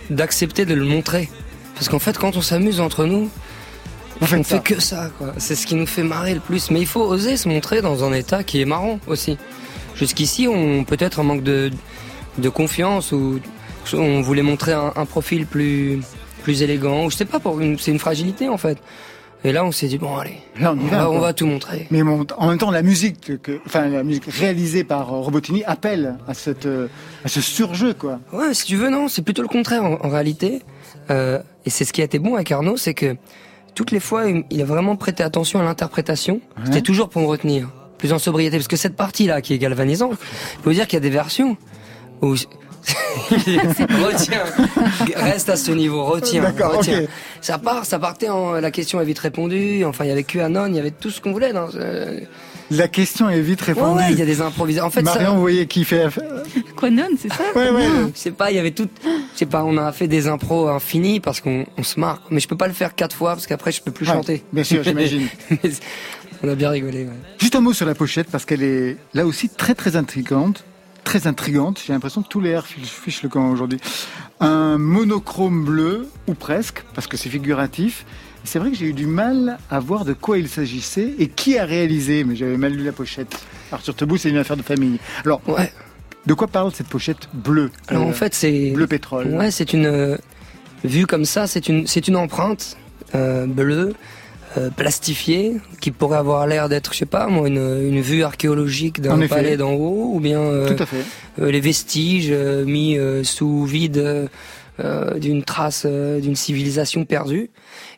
[0.09, 1.29] d'accepter de, le montrer.
[1.75, 3.29] Parce qu'en fait quand on s'amuse entre nous,
[4.21, 4.45] on ça.
[4.45, 5.33] fait que ça quoi.
[5.39, 6.71] C'est ce qui nous fait marrer le plus.
[6.71, 9.37] Mais il faut oser se montrer dans un état qui est marrant aussi.
[9.99, 11.71] Jusqu'ici on peut-être un manque de,
[12.39, 13.41] de confiance ou
[13.95, 16.01] on voulait montrer un, un profil plus
[16.43, 18.79] plus élégant ou je sais pas pour c'est une fragilité en fait.
[19.45, 20.99] Et là on s'est dit bon allez, Là, on y on va.
[20.99, 21.21] va, on quoi.
[21.29, 21.87] va tout montrer.
[21.93, 25.63] Mais bon, en même temps, la musique, que- enfin, la musique réalisée par euh, Robotini
[25.65, 26.89] appelle à cette, euh,
[27.25, 28.19] à ce surjeu, quoi.
[28.33, 30.63] Ouais, si tu veux, non, c'est plutôt le contraire en, en réalité.
[31.11, 33.15] Euh, et c'est ce qui a été bon avec Arnaud, c'est que
[33.77, 36.41] toutes les fois, il il a vraiment prêté attention à l'interprétation.
[36.65, 40.17] C'était toujours pour me retenir, plus en sobriété, parce que cette partie-là qui est galvanisante,
[40.59, 41.57] il faut dire qu'il y a des versions
[42.23, 42.35] où
[43.29, 44.45] retiens,
[45.17, 47.03] reste à ce niveau, retiens, D'accord, retiens.
[47.41, 49.85] Ça part, ça partait en la question est vite répondue.
[49.85, 51.53] Enfin, il y avait QAnon, il y avait tout ce qu'on voulait.
[51.53, 52.21] Dans, euh,
[52.71, 53.99] La question est vite répondue.
[53.99, 54.87] ouais, il y a des improvisations.
[54.87, 56.11] En fait, ça, Marion, vous voyez qui fait la...
[56.77, 57.85] Quanon, c'est ça Ouais, ouais.
[58.15, 58.89] Je sais pas, il y avait tout.
[59.05, 62.23] Je sais pas, on a fait des impros infinis parce qu'on on se marre.
[62.31, 64.45] Mais je peux pas le faire quatre fois parce qu'après je peux plus Ouais, chanter.
[64.53, 65.29] bien sûr, j'imagine.
[66.43, 67.05] On a bien rigolé.
[67.05, 67.13] Ouais.
[67.39, 70.65] Juste un mot sur la pochette, parce qu'elle est là aussi très très intrigante.
[71.05, 71.83] Très intrigante.
[71.85, 73.81] J'ai l'impression que tous les airs fichent le camp aujourd'hui.
[74.41, 78.05] Un monochrome bleu, ou presque, parce que c'est figuratif.
[78.45, 81.59] C'est vrai que j'ai eu du mal à voir de quoi il s'agissait et qui
[81.59, 83.37] a réalisé, mais j'avais mal lu la pochette.
[83.73, 84.99] Arthur Tebou, c'est une affaire de famille.
[85.25, 85.73] Alors, Ouais.
[86.27, 88.71] de quoi parle cette pochette bleue Alors Euh, en fait c'est.
[88.71, 89.29] bleu pétrole?
[89.35, 89.87] Ouais, c'est une.
[89.87, 90.17] euh,
[90.85, 92.77] vue comme ça, c'est une, c'est une empreinte
[93.15, 93.95] euh, bleue.
[94.59, 97.57] Euh, plastifiée qui pourrait avoir l'air d'être je sais pas moi une,
[97.89, 101.05] une vue archéologique d'un palais d'en haut ou bien euh, Tout à fait.
[101.41, 104.29] euh, les vestiges mis sous vide
[105.17, 107.51] d'une trace d'une civilisation perdue.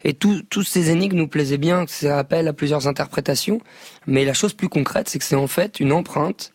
[0.03, 3.61] Et tout- tous ces énigmes nous plaisaient bien, que ça appelle à plusieurs interprétations.
[4.07, 6.53] Mais la chose plus concrète, c'est que c'est en fait une empreinte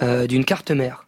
[0.00, 1.05] d'une carte mère.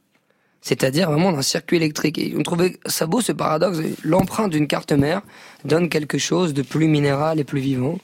[0.60, 2.18] C'est-à-dire vraiment d'un circuit électrique.
[2.18, 3.78] Et on trouvait ça beau ce paradoxe.
[4.02, 5.22] L'empreinte d'une carte mère
[5.64, 7.98] donne quelque chose de plus minéral et plus vivant.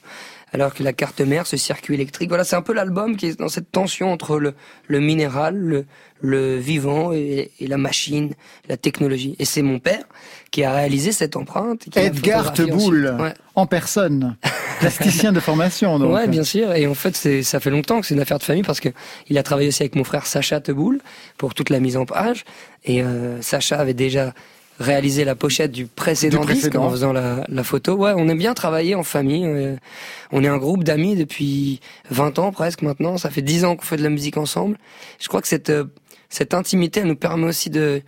[0.55, 3.37] Alors que la carte mère, ce circuit électrique, voilà, c'est un peu l'album qui est
[3.37, 4.53] dans cette tension entre le,
[4.87, 5.85] le minéral, le,
[6.21, 8.33] le vivant et, la machine,
[8.69, 9.35] la technologie.
[9.37, 10.05] Et c'est mon père
[10.51, 11.89] qui a réalisé cette empreinte.
[11.91, 13.17] Qui Edgar Teboul,
[13.55, 14.37] en personne,
[14.79, 15.99] plasticien de formation.
[15.99, 16.13] Donc.
[16.13, 16.73] Ouais, bien sûr.
[16.73, 18.89] Et en fait, c'est, ça fait longtemps que c'est une affaire de famille parce que
[19.27, 21.01] il a travaillé aussi avec mon frère Sacha Teboul
[21.37, 22.45] pour toute la mise en page.
[22.85, 24.33] Et euh, Sacha avait déjà
[24.79, 27.95] réalisé la pochette du précédent, disque en faisant la, la, photo.
[27.95, 29.47] Ouais, on aime bien travailler en famille.
[30.31, 31.79] On est un groupe d'amis depuis
[32.11, 33.17] 20 ans presque maintenant.
[33.17, 34.77] Ça fait 10 ans qu'on fait de la musique ensemble.
[35.19, 35.85] Je crois que cette euh,
[36.29, 38.01] cette intimité, elle nous permet aussi de,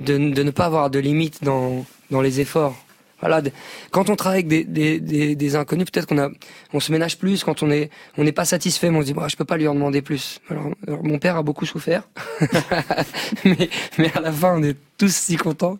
[0.00, 2.76] de, de ne pas avoir de limites dans, dans les efforts.
[3.20, 3.42] Voilà,
[3.90, 6.30] quand on travaille avec des, des, des, des inconnus, peut-être qu'on a,
[6.72, 7.42] on se ménage plus.
[7.42, 9.56] Quand on est, on n'est pas satisfait, mais on se dit, bon, je peux pas
[9.56, 10.40] lui en demander plus.
[10.48, 10.70] Alors,
[11.02, 12.08] mon père a beaucoup souffert,
[13.44, 13.68] mais,
[13.98, 15.78] mais à la fin, on est tous si contents.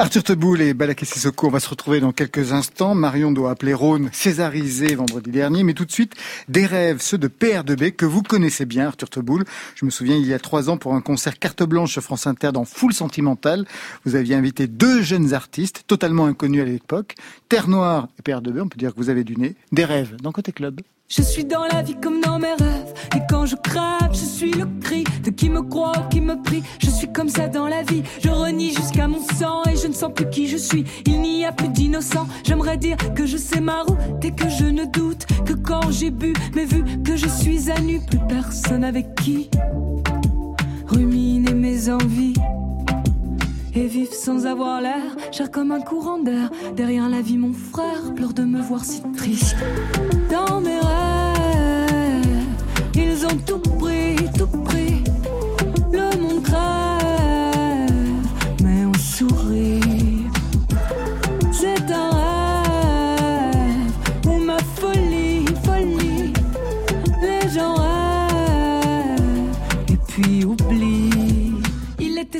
[0.00, 2.94] Arthur Teboul et Balaké Sissoko, on va se retrouver dans quelques instants.
[2.94, 6.14] Marion doit appeler Rhône césarisé vendredi dernier, mais tout de suite,
[6.48, 9.44] des rêves, ceux de PR2B que vous connaissez bien, Arthur Teboul.
[9.74, 12.26] Je me souviens, il y a trois ans, pour un concert carte blanche sur France
[12.26, 13.66] Inter dans Full Sentimental,
[14.06, 17.14] vous aviez invité deux jeunes artistes, totalement inconnus à l'époque,
[17.50, 20.32] Terre Noire et PR2B, on peut dire que vous avez du nez, des rêves dans
[20.32, 20.80] Côté Club.
[21.12, 22.94] Je suis dans la vie comme dans mes rêves.
[23.16, 26.40] Et quand je crève, je suis le cri de qui me croit ou qui me
[26.40, 26.62] prie.
[26.78, 28.04] Je suis comme ça dans la vie.
[28.22, 30.84] Je renie jusqu'à mon sang et je ne sens plus qui je suis.
[31.06, 32.28] Il n'y a plus d'innocent.
[32.44, 36.12] J'aimerais dire que je sais ma route et que je ne doute que quand j'ai
[36.12, 36.32] bu.
[36.54, 39.50] Mais vu que je suis à nu, plus personne avec qui
[40.86, 42.34] ruminer mes envies.
[43.74, 46.52] Et vivre sans avoir l'air, cher comme un courant d'air.
[46.76, 49.56] Derrière la vie, mon frère pleure de me voir si triste.
[50.30, 52.26] Dans mes rêves,
[52.94, 54.79] ils ont tout pris, tout pris.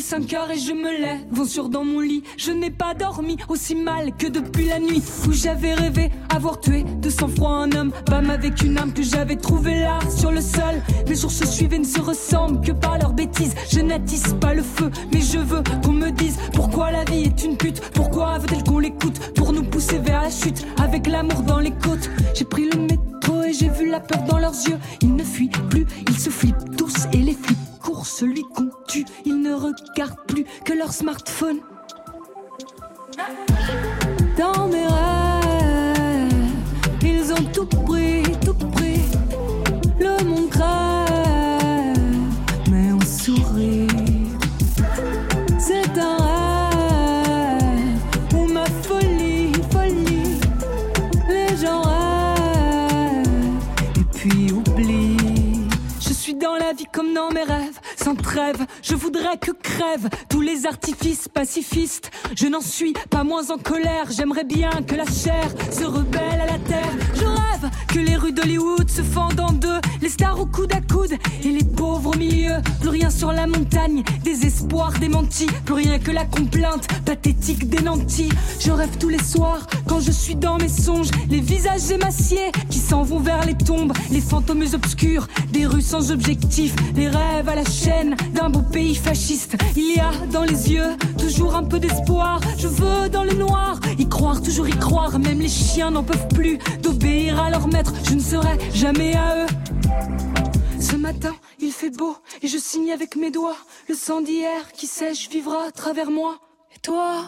[0.00, 2.22] Il était 5 heures et je me lève, sur dans mon lit.
[2.38, 6.84] Je n'ai pas dormi aussi mal que depuis la nuit où j'avais rêvé avoir tué
[6.84, 10.80] de sang-froid un homme, bam avec une âme que j'avais trouvé là sur le sol.
[11.06, 13.54] Les jours se suivent et ne se ressemblent que par leurs bêtises.
[13.70, 17.44] Je n'attise pas le feu, mais je veux qu'on me dise pourquoi la vie est
[17.44, 17.80] une pute.
[17.92, 22.08] Pourquoi veut-elle qu'on l'écoute pour nous pousser vers la chute avec l'amour dans les côtes?
[22.34, 24.78] J'ai pris le métro et j'ai vu la peur dans leurs yeux.
[25.02, 29.04] Ils ne fuient plus, ils se flippent tous et les flips courent celui qu'on tue.
[29.24, 31.58] Ils ne regardent plus que leur smartphone.
[34.38, 36.30] Dans mes rêves
[37.02, 39.02] ils ont tout pris, tout pris.
[39.98, 41.98] Le monde crève,
[42.70, 43.88] mais on sourit.
[45.58, 48.00] C'est un rêve,
[48.36, 50.40] ou ma folie, folie.
[51.28, 53.26] Les gens rêvent,
[53.98, 55.68] et puis oublient.
[56.00, 57.69] Je suis dans la vie comme dans mes rêves
[58.82, 62.10] Je voudrais que crèvent tous les artifices pacifistes.
[62.36, 64.06] Je n'en suis pas moins en colère.
[64.10, 66.92] J'aimerais bien que la chair se rebelle à la terre.
[67.14, 69.80] Je rêve que les rues d'Hollywood se fendent en deux.
[70.02, 71.12] Les stars au coude à coude
[71.44, 72.56] et les pauvres au milieu.
[72.80, 75.46] Plus rien sur la montagne, désespoir démenti.
[75.64, 77.80] Plus rien que la complainte pathétique des.
[78.60, 81.10] Je rêve tous les soirs quand je suis dans mes songes.
[81.28, 83.92] Les visages émaciés qui s'en vont vers les tombes.
[84.10, 86.74] Les fantômes obscurs des rues sans objectif.
[86.94, 89.56] Les rêves à la chair d'un beau pays fasciste.
[89.76, 92.40] Il y a dans les yeux toujours un peu d'espoir.
[92.58, 95.18] Je veux dans le noir y croire, toujours y croire.
[95.18, 97.92] Même les chiens n'en peuvent plus d'obéir à leur maître.
[98.08, 99.48] Je ne serai jamais à eux.
[100.80, 103.56] Ce matin, il fait beau et je signe avec mes doigts.
[103.88, 106.38] Le sang d'hier qui sèche vivra à travers moi.
[106.74, 107.24] Et toi,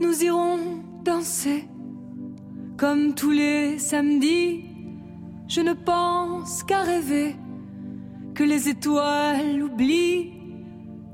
[0.00, 0.58] nous irons
[1.04, 1.68] danser
[2.76, 4.64] comme tous les samedis.
[5.48, 7.36] Je ne pense qu'à rêver
[8.38, 10.30] que les étoiles oublient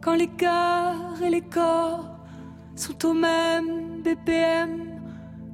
[0.03, 2.19] quand les cœurs et les corps
[2.77, 5.01] sont au même BPM.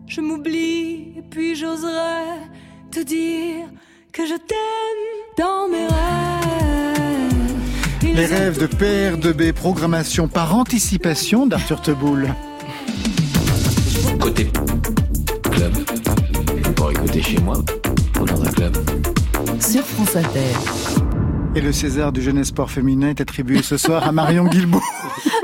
[0.08, 2.40] Je m'oublie et puis j'oserais
[2.90, 3.68] te dire
[4.12, 5.06] que je t'aime
[5.38, 5.94] dans mes rêves.
[8.02, 12.34] les rêves de père de B, programmation par anticipation d'Arthur Teboul.
[14.18, 14.50] Côté
[15.52, 15.72] club,
[16.74, 17.58] pour écouter chez moi
[18.20, 18.76] ou dans un club.
[19.60, 20.99] Sur France Inter.
[21.56, 24.82] Et le César du jeune espoir féminin est attribué ce soir à Marion Guilbault.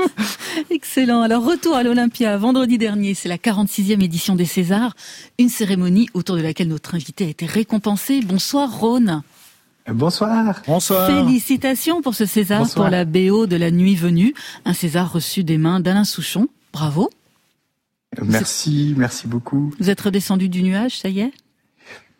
[0.69, 1.21] Excellent.
[1.21, 3.13] Alors, retour à l'Olympia vendredi dernier.
[3.13, 4.95] C'est la 46e édition des Césars.
[5.37, 8.21] Une cérémonie autour de laquelle notre invité a été récompensé.
[8.21, 9.21] Bonsoir, Rhône.
[9.89, 10.61] Bonsoir.
[10.65, 11.07] Bonsoir.
[11.07, 14.33] Félicitations pour ce César, pour la BO de la nuit venue.
[14.63, 16.47] Un César reçu des mains d'Alain Souchon.
[16.71, 17.09] Bravo.
[18.23, 19.73] Merci, merci beaucoup.
[19.77, 21.31] Vous êtes redescendu du nuage, ça y est?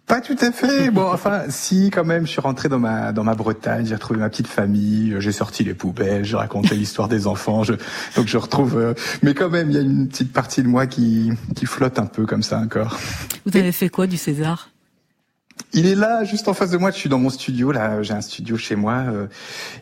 [0.08, 0.90] Pas tout à fait.
[0.90, 4.20] Bon, enfin, si, quand même, je suis rentré dans ma dans ma Bretagne, j'ai retrouvé
[4.20, 7.74] ma petite famille, j'ai sorti les poubelles, j'ai raconté l'histoire des enfants, je,
[8.16, 8.78] donc je retrouve.
[8.78, 12.00] Euh, mais quand même, il y a une petite partie de moi qui qui flotte
[12.00, 12.98] un peu comme ça encore.
[13.46, 14.70] Vous avez fait quoi du César?
[15.74, 16.92] Il est là, juste en face de moi.
[16.92, 17.72] Je suis dans mon studio.
[17.72, 19.28] Là, j'ai un studio chez moi euh,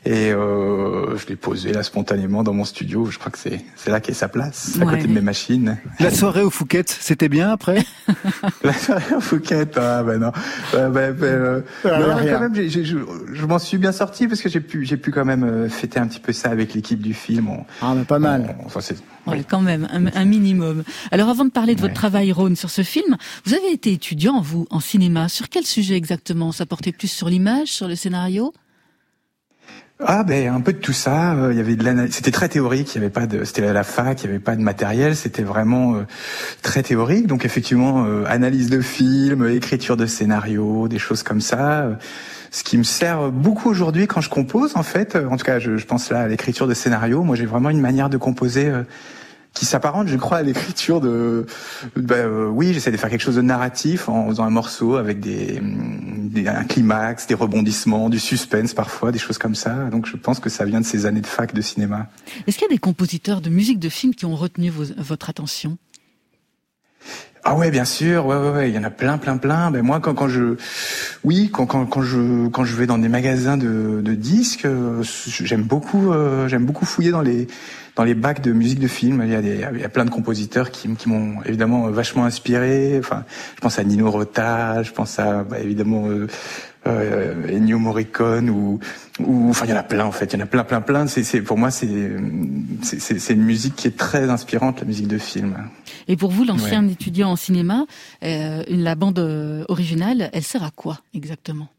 [0.05, 3.05] et euh, je l'ai posé là spontanément dans mon studio.
[3.05, 5.77] Je crois que c'est c'est là qu'est sa place, à côté de mes machines.
[5.99, 7.83] La soirée au Fouquet, c'était bien après?
[8.63, 10.31] la soirée au Fouquet, ah ben non.
[10.73, 12.83] bah, bah, euh, non quand même, je,
[13.33, 15.99] je m'en suis bien sorti parce que j'ai pu j'ai pu quand même euh, fêter
[15.99, 17.49] un petit peu ça avec l'équipe du film.
[17.81, 18.55] ah, mais pas mal.
[18.65, 18.79] enfin,
[19.27, 19.43] oui.
[19.49, 20.83] quand même, un, minimum.
[21.11, 24.41] Alors avant de parler de votre travail, Rhône, sur ce film, vous avez été étudiant,
[24.41, 25.29] vous, en cinéma.
[25.29, 26.51] Sur quel sujet exactement?
[26.51, 28.53] Ça portait plus sur l'image, sur le scénario?
[29.99, 31.33] Ah ben un peu de tout ça.
[31.35, 32.93] Euh, il y avait de C'était très théorique.
[32.93, 33.45] Il y avait pas de.
[33.45, 34.21] C'était la fac.
[34.23, 35.15] Il y avait pas de matériel.
[35.15, 36.05] C'était vraiment euh,
[36.61, 37.27] très théorique.
[37.27, 41.97] Donc effectivement, euh, analyse de film, écriture de scénario, des choses comme ça.
[42.51, 44.75] ce qui me sert beaucoup aujourd'hui quand je compose.
[44.75, 47.23] En fait, en tout cas, je pense là à l'écriture de scénario.
[47.23, 48.71] Moi, j'ai vraiment une manière de composer
[49.55, 51.47] qui s'apparente, je crois, à l'écriture de.
[51.95, 55.21] Ben, euh, oui, j'essaie de faire quelque chose de narratif en faisant un morceau avec
[55.21, 59.73] des, des, un climax, des rebondissements, du suspense parfois, des choses comme ça.
[59.89, 62.07] Donc, je pense que ça vient de ces années de fac de cinéma.
[62.45, 65.77] Est-ce qu'il y a des compositeurs de musique de film qui ont retenu votre attention?
[67.47, 69.69] Ah ouais, bien sûr, ouais, ouais, ouais, il y en a plein, plein, plein.
[69.69, 70.55] Ben moi, quand, quand je,
[71.23, 75.03] oui, quand, quand, quand je, quand je vais dans des magasins de, de disques, euh,
[75.03, 77.47] j'aime beaucoup, euh, j'aime beaucoup fouiller dans les,
[77.95, 80.05] dans les bacs de musique de film, il y a, des, il y a plein
[80.05, 82.97] de compositeurs qui, qui m'ont évidemment vachement inspiré.
[82.99, 83.23] Enfin,
[83.55, 86.27] je pense à Nino Rota, je pense à bah, évidemment euh,
[86.87, 88.79] euh, Ennio Morricone ou,
[89.19, 90.81] ou enfin il y en a plein en fait, il y en a plein plein
[90.81, 91.07] plein.
[91.07, 95.57] C'est, pour moi c'est, une musique qui est très inspirante, la musique de film.
[96.07, 97.85] Et pour vous, l'ancien étudiant en cinéma,
[98.23, 101.69] euh, la bande euh, originale, elle sert à quoi exactement?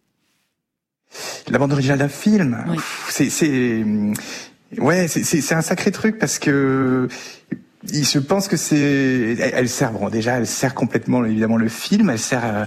[1.49, 2.79] La bande originale d'un film, oui.
[3.09, 3.85] c'est, c'est
[4.79, 7.09] Ouais, c'est un sacré truc parce que
[7.85, 12.19] je pense que c'est, elle, sert bon déjà, elle sert complètement évidemment le film, elle
[12.19, 12.65] sert euh,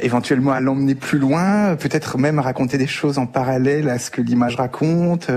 [0.00, 4.10] éventuellement à l'emmener plus loin, peut-être même à raconter des choses en parallèle à ce
[4.10, 5.30] que l'image raconte.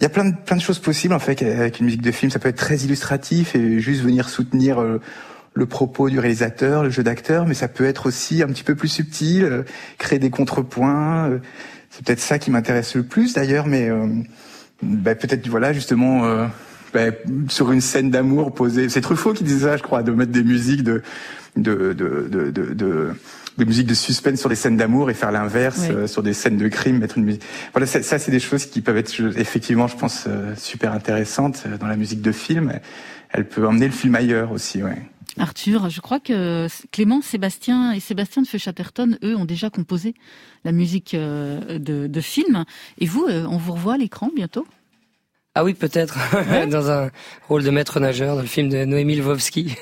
[0.00, 2.10] Il y a plein de plein de choses possibles en fait avec une musique de
[2.10, 2.32] film.
[2.32, 5.00] Ça peut être très illustratif et juste venir soutenir euh,
[5.54, 8.74] le propos du réalisateur, le jeu d'acteur, mais ça peut être aussi un petit peu
[8.74, 9.62] plus subtil, euh,
[9.98, 11.38] créer des contrepoints.
[11.88, 13.90] C'est peut-être ça qui m'intéresse le plus d'ailleurs, mais
[14.82, 16.46] ben, peut-être voilà justement euh,
[16.92, 17.14] ben,
[17.48, 18.88] sur une scène d'amour posée.
[18.88, 21.02] C'est Truffaut qui disait ça, je crois, de mettre des musiques de
[21.56, 23.10] de de de, de, de
[23.58, 26.56] des musiques de suspense sur des scènes d'amour et faire l'inverse euh, sur des scènes
[26.56, 27.42] de crime, mettre une musique.
[27.72, 31.64] Voilà, ça, ça c'est des choses qui peuvent être effectivement, je pense, euh, super intéressantes
[31.78, 32.72] dans la musique de film.
[33.30, 34.96] Elle peut emmener le film ailleurs aussi, ouais.
[35.38, 40.14] Arthur, je crois que Clément, Sébastien et Sébastien de Feu-Chatterton, eux, ont déjà composé
[40.64, 42.64] la musique euh, de, de film.
[42.98, 44.66] Et vous, euh, on vous revoit à l'écran bientôt?
[45.56, 46.16] Ah oui, peut-être
[46.68, 47.10] dans un
[47.48, 49.74] rôle de maître nageur dans le film de Noémie Lvovsky.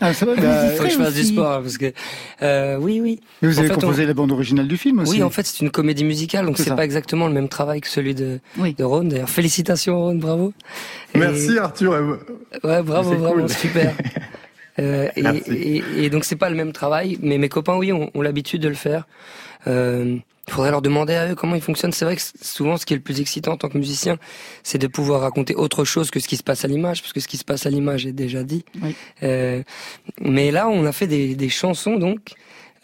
[0.00, 1.92] ah, ça va, bah, faut que je fasse du sport parce que
[2.42, 3.20] euh, oui, oui.
[3.42, 5.12] Mais vous avez composé la bande originale du film aussi.
[5.12, 7.88] Oui, en fait, c'est une comédie musicale, donc c'est pas exactement le même travail que
[7.88, 9.04] celui de de Ron.
[9.04, 10.52] D'ailleurs, félicitations Ron, bravo.
[11.14, 12.18] Merci Arthur.
[12.64, 13.94] Ouais, bravo, bravo, super.
[14.78, 18.10] Euh, et, et, et, donc c'est pas le même travail, mais mes copains oui ont,
[18.14, 19.06] ont l'habitude de le faire.
[19.66, 20.16] Euh,
[20.48, 21.92] il faudrait leur demander à eux comment ils fonctionnent.
[21.92, 24.18] C'est vrai que souvent ce qui est le plus excitant en tant que musicien,
[24.62, 27.20] c'est de pouvoir raconter autre chose que ce qui se passe à l'image, parce que
[27.20, 28.64] ce qui se passe à l'image est déjà dit.
[28.82, 28.94] Oui.
[29.22, 29.62] Euh,
[30.20, 32.32] mais là, on a fait des, des chansons donc.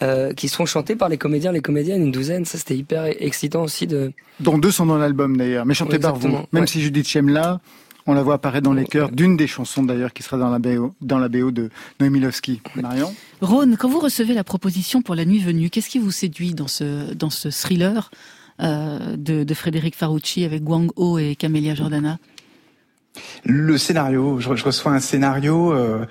[0.03, 2.45] Euh, qui seront chantées par les comédiens, les comédiennes, une douzaine.
[2.45, 4.13] Ça, c'était hyper excitant aussi de.
[4.41, 6.41] Dont deux sont dans l'album d'ailleurs, mais chantés par vous.
[6.53, 7.61] Même si Judith Chemla,
[8.07, 10.59] on la voit apparaître dans les chœurs d'une des chansons d'ailleurs qui sera dans la
[10.59, 12.23] BO, dans la BO de Noémie
[12.77, 16.55] Marion Rhône, quand vous recevez la proposition pour La Nuit Venue, qu'est-ce qui vous séduit
[16.55, 18.11] dans ce, dans ce thriller
[18.63, 22.19] euh, de, de, Frédéric Farucci avec Guang Ho et Camélia Jordana?
[23.45, 25.73] Le scénario, je, reçois un scénario...
[25.73, 26.07] Euh,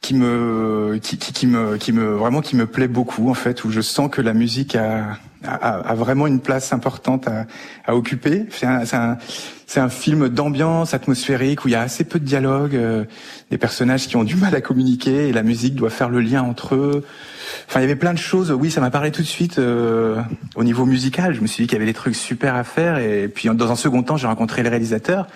[0.00, 3.70] qui me qui, qui, me qui me vraiment qui me plaît beaucoup en fait où
[3.70, 7.46] je sens que la musique a a, a vraiment une place importante à,
[7.84, 8.46] à occuper.
[8.50, 12.24] C'est un c'est un, un, film d'ambiance atmosphérique où il y a assez peu de
[12.24, 13.04] dialogue euh,
[13.50, 16.42] des personnages qui ont du mal à communiquer et la musique doit faire le lien
[16.42, 17.04] entre eux.
[17.68, 18.50] Enfin il y avait plein de choses.
[18.50, 20.20] Oui ça m'a parlé tout de suite euh,
[20.56, 21.34] au niveau musical.
[21.34, 23.70] Je me suis dit qu'il y avait des trucs super à faire et puis dans
[23.70, 25.26] un second temps j'ai rencontré le réalisateur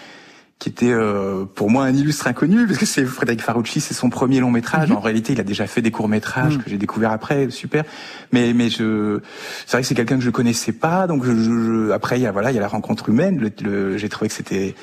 [0.62, 4.10] qui était euh, pour moi un illustre inconnu parce que c'est Frédéric Farucci, c'est son
[4.10, 4.90] premier long métrage.
[4.90, 4.96] Mhm.
[4.96, 6.62] En réalité, il a déjà fait des courts métrages mhm.
[6.62, 7.82] que j'ai découvert après, super.
[8.30, 9.18] Mais mais je,
[9.66, 12.30] c'est vrai que c'est quelqu'un que je connaissais pas, donc je, après il y a
[12.30, 13.50] voilà il y a la rencontre humaine.
[13.60, 14.76] Le, j'ai trouvé que c'était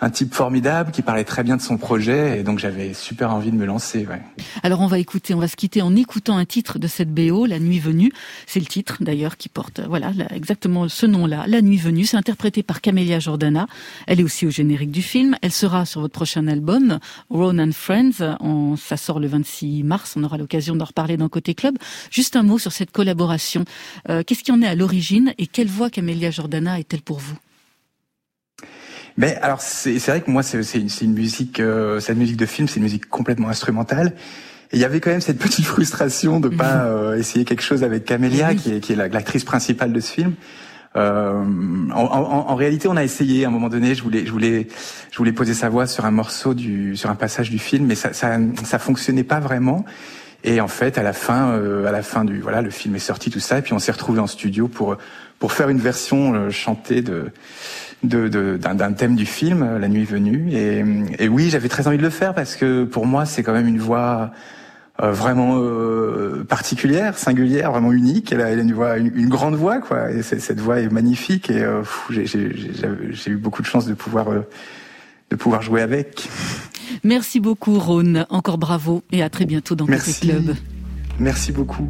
[0.00, 3.50] un type formidable qui parlait très bien de son projet et donc j'avais super envie
[3.50, 4.06] de me lancer.
[4.06, 4.20] Ouais.
[4.62, 7.46] Alors on va écouter, on va se quitter en écoutant un titre de cette BO,
[7.46, 8.12] La Nuit Venue.
[8.46, 12.04] C'est le titre d'ailleurs qui porte voilà exactement ce nom-là, La Nuit Venue.
[12.04, 13.66] C'est interprété par Camélia Jordana.
[14.06, 15.36] Elle est aussi au générique du film.
[15.40, 16.98] Elle sera sur votre prochain album,
[17.30, 18.36] Ron and Friends.
[18.40, 20.14] On, ça sort le 26 mars.
[20.16, 21.78] On aura l'occasion d'en reparler dans Côté Club.
[22.10, 23.64] Juste un mot sur cette collaboration.
[24.10, 27.36] Euh, qu'est-ce qui en est à l'origine et quelle voix Camélia Jordana est-elle pour vous?
[29.16, 32.68] Mais alors c'est vrai que moi c'est une, une, musique, euh, cette musique de film,
[32.68, 34.12] c'est une musique complètement instrumentale.
[34.72, 36.86] Et il y avait quand même cette petite frustration de pas mhm.
[36.86, 40.34] euh, essayer quelque chose avec Camélia, qui est, qui est l'actrice principale de ce film.
[40.96, 41.42] Euh,
[41.92, 43.94] en, en, en, réalité, on a essayé à un moment donné.
[43.94, 44.66] Je voulais, je voulais,
[45.10, 47.94] je voulais poser sa voix sur un morceau du, sur un passage du film, mais
[47.94, 49.84] ça, ça, ça fonctionnait pas vraiment.
[50.46, 53.00] Et en fait, à la fin, euh, à la fin du, voilà, le film est
[53.00, 54.96] sorti, tout ça, et puis on s'est retrouvé en studio pour
[55.38, 57.30] pour faire une version euh, chantée de
[58.02, 60.52] d'un thème du film, euh, La nuit venue.
[60.52, 63.66] Et, oui, j'avais très envie de le faire parce que pour moi, c'est quand même
[63.66, 64.30] une voix
[65.02, 68.32] euh, vraiment euh, particulière, singulière, vraiment unique.
[68.32, 70.10] Elle a, une voix, une, grande voix, quoi.
[70.10, 71.50] Et cette voix est magnifique.
[71.50, 71.66] Et
[72.10, 74.26] j'ai eu beaucoup de chance de pouvoir
[75.30, 76.28] de pouvoir jouer avec.
[77.04, 78.26] Merci beaucoup, Rhône.
[78.30, 80.54] Encore bravo et à très bientôt dans Côté Club.
[81.18, 81.88] Merci beaucoup.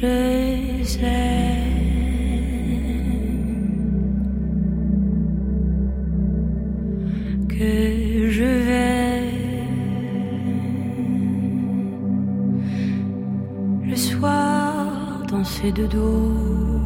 [0.00, 1.47] je sais
[15.58, 16.77] danser de dos.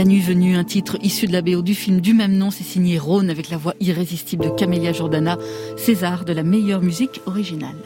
[0.00, 2.64] La nuit venue, un titre issu de la BO du film du même nom, c'est
[2.64, 5.36] signé Rhône avec la voix irrésistible de Camélia Jordana,
[5.76, 7.76] César de la meilleure musique originale.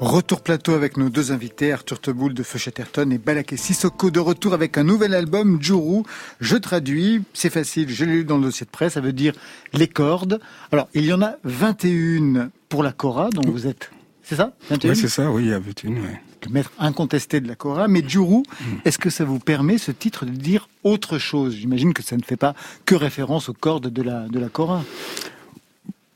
[0.00, 4.54] Retour plateau avec nos deux invités, Arthur Teboul de Feu et Balaké Sissoko de retour
[4.54, 6.04] avec un nouvel album, Juru.
[6.40, 9.34] Je traduis, c'est facile, je l'ai lu dans le dossier de presse, ça veut dire
[9.74, 10.40] les cordes.
[10.72, 13.90] Alors, il y en a 21 pour la Cora, dont vous êtes,
[14.22, 14.54] c'est ça?
[14.70, 17.88] Oui, c'est ça, oui, il y a 21, oui maître incontesté de la Cora.
[17.88, 18.42] Mais Juru,
[18.84, 21.54] est-ce que ça vous permet, ce titre, de dire autre chose?
[21.54, 24.84] J'imagine que ça ne fait pas que référence aux cordes de la, de la Cora.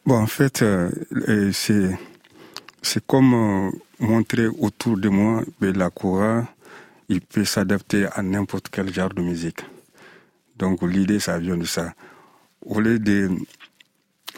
[0.07, 0.91] Bon, en fait, euh,
[1.53, 1.99] c'est,
[2.83, 6.47] c'est comme euh, montrer autour de moi que la Cora,
[7.09, 9.61] il peut s'adapter à n'importe quel genre de musique.
[10.57, 11.95] Donc l'idée, ça vient de ça.
[12.65, 13.31] Au lieu de,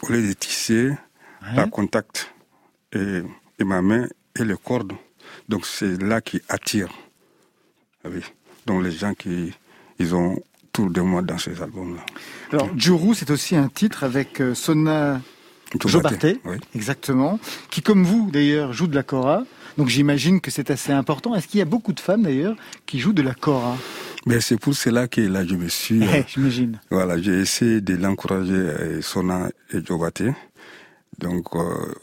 [0.01, 0.91] au lieu de tisser,
[1.53, 2.33] la contact
[2.91, 3.21] et,
[3.59, 4.93] et ma main et les cordes,
[5.49, 6.89] donc c'est là qui attire.
[8.03, 8.21] Ah oui.
[8.65, 9.53] Donc les gens qui
[9.99, 10.41] ils ont
[10.73, 12.05] tout de moi dans ces albums-là.
[12.51, 15.21] Alors Juru, c'est aussi un titre avec euh, Sona
[15.85, 16.57] Jobarté, oui.
[16.73, 17.39] exactement,
[17.69, 19.43] qui comme vous d'ailleurs joue de la kora.
[19.77, 21.35] Donc j'imagine que c'est assez important.
[21.35, 23.77] Est-ce qu'il y a beaucoup de femmes d'ailleurs qui jouent de la kora?
[24.25, 26.01] Mais c'est pour cela que là, je me suis.
[26.03, 26.79] Eh, j'imagine.
[26.89, 30.33] Voilà, j'ai essayé de l'encourager, euh, Sona et Jobaté.
[31.19, 31.93] Donc, euh,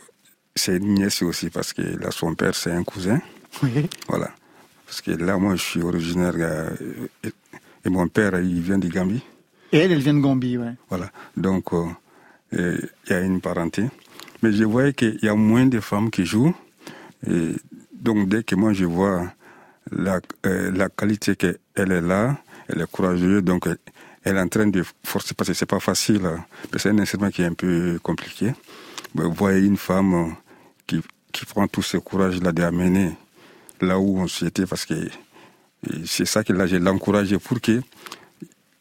[0.55, 3.20] c'est une nièce aussi parce que là, son père, c'est un cousin.
[3.62, 3.88] Oui.
[4.09, 4.30] Voilà.
[4.86, 6.68] Parce que là, moi, je suis originaire euh,
[7.24, 9.22] et, mon père, il vient du Gambie.
[9.72, 10.74] Et elle, elle vient de Gambie, ouais.
[10.88, 11.11] Voilà.
[11.36, 11.86] Donc, euh,
[12.55, 13.84] euh, il y a une parenté.
[14.42, 16.55] Mais je voyais qu'il y a moins de femmes qui jouent.
[17.26, 17.53] Et
[17.92, 19.32] donc, dès que moi, je vois
[19.90, 22.36] la, euh, la qualité qu'elle est là,
[22.68, 23.66] elle est courageuse, donc
[24.24, 26.44] elle, est en train de forcer, parce que c'est pas facile, hein.
[26.76, 28.53] c'est un instrument qui est un peu compliqué.
[29.14, 30.34] Mais vous voyez une femme
[30.86, 31.00] qui,
[31.32, 33.12] qui prend tout ce courage-là d'amener
[33.83, 34.95] là où on s'était, parce que
[36.07, 36.76] c'est ça que là, je
[37.37, 37.83] pour que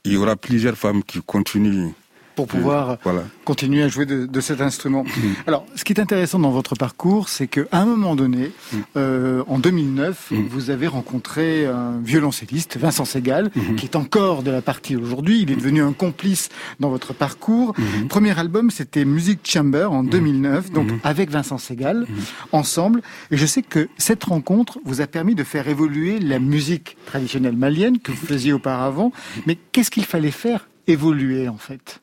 [0.03, 1.91] il y aura plusieurs femmes qui continuent
[2.35, 3.23] pour pouvoir voilà.
[3.45, 5.03] continuer à jouer de, de cet instrument.
[5.47, 8.51] Alors, ce qui est intéressant dans votre parcours, c'est qu'à un moment donné,
[8.97, 14.61] euh, en 2009, vous avez rencontré un violoncelliste, Vincent Segal, qui est encore de la
[14.61, 15.41] partie aujourd'hui.
[15.41, 17.73] Il est devenu un complice dans votre parcours.
[18.09, 22.05] Premier album, c'était Music Chamber en 2009, donc avec Vincent Segal,
[22.51, 23.01] ensemble.
[23.31, 27.57] Et je sais que cette rencontre vous a permis de faire évoluer la musique traditionnelle
[27.57, 29.11] malienne que vous faisiez auparavant.
[29.45, 32.01] Mais qu'est-ce qu'il fallait faire évoluer en fait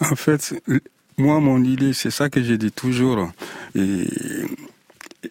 [0.00, 0.54] En fait,
[1.16, 3.30] moi, mon idée, c'est ça que j'ai dit toujours.
[3.74, 4.06] Et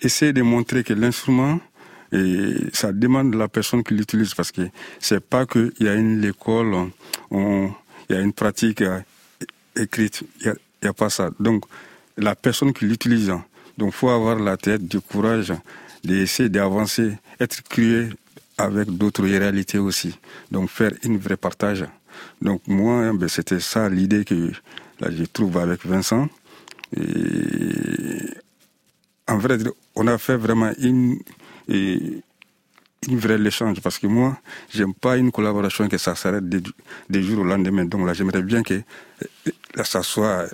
[0.02, 1.60] essayer de montrer que l'instrument,
[2.74, 4.62] ça demande de la personne qui l'utilise parce que
[5.00, 6.90] c'est pas qu'il y a une école,
[7.32, 7.70] il
[8.10, 8.84] y a une pratique
[9.76, 10.54] écrite, il
[10.84, 11.30] n'y a, a pas ça.
[11.40, 11.66] Donc,
[12.18, 13.34] la personne qui l'utilise,
[13.78, 15.54] donc faut avoir la tête, du courage
[16.04, 18.10] d'essayer d'avancer, être curieux
[18.58, 20.18] avec d'autres réalités aussi.
[20.52, 21.86] Donc, faire une vraie partage.
[22.42, 24.52] Donc moi, ben, c'était ça l'idée que
[25.02, 26.28] je trouve avec Vincent.
[29.28, 29.58] En vrai,
[29.96, 31.20] on a fait vraiment une,
[31.68, 32.22] une
[33.18, 34.38] vraie échange parce que moi,
[34.74, 36.62] j'aime pas une collaboration que ça s'arrête des,
[37.10, 37.86] des jours au lendemain.
[37.86, 38.82] Donc là, j'aimerais bien que
[39.76, 40.46] là, ça soit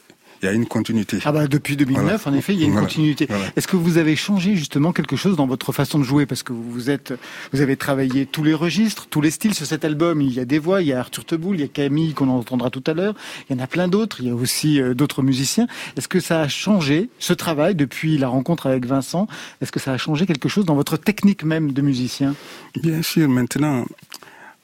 [0.42, 1.20] il y a une continuité.
[1.26, 2.36] Ah bah depuis 2009, voilà.
[2.36, 2.88] en effet, il y a une voilà.
[2.88, 3.26] continuité.
[3.28, 3.46] Voilà.
[3.56, 6.26] Est-ce que vous avez changé justement quelque chose dans votre façon de jouer?
[6.26, 7.14] Parce que vous êtes,
[7.54, 10.22] vous avez travaillé tous les registres, tous les styles sur cet album.
[10.22, 12.30] Il y a des voix, il y a Arthur Teboul, il y a Camille qu'on
[12.30, 13.16] entendra tout à l'heure.
[13.50, 14.18] Il y en a plein d'autres.
[14.20, 15.68] Il y a aussi euh, d'autres musiciens.
[15.96, 19.28] Est-ce que ça a changé ce travail depuis la rencontre avec Vincent?
[19.62, 22.36] Est-ce que ça a changé quelque chose dans votre technique même de musicien?
[22.82, 23.28] Bien sûr.
[23.28, 23.86] Maintenant,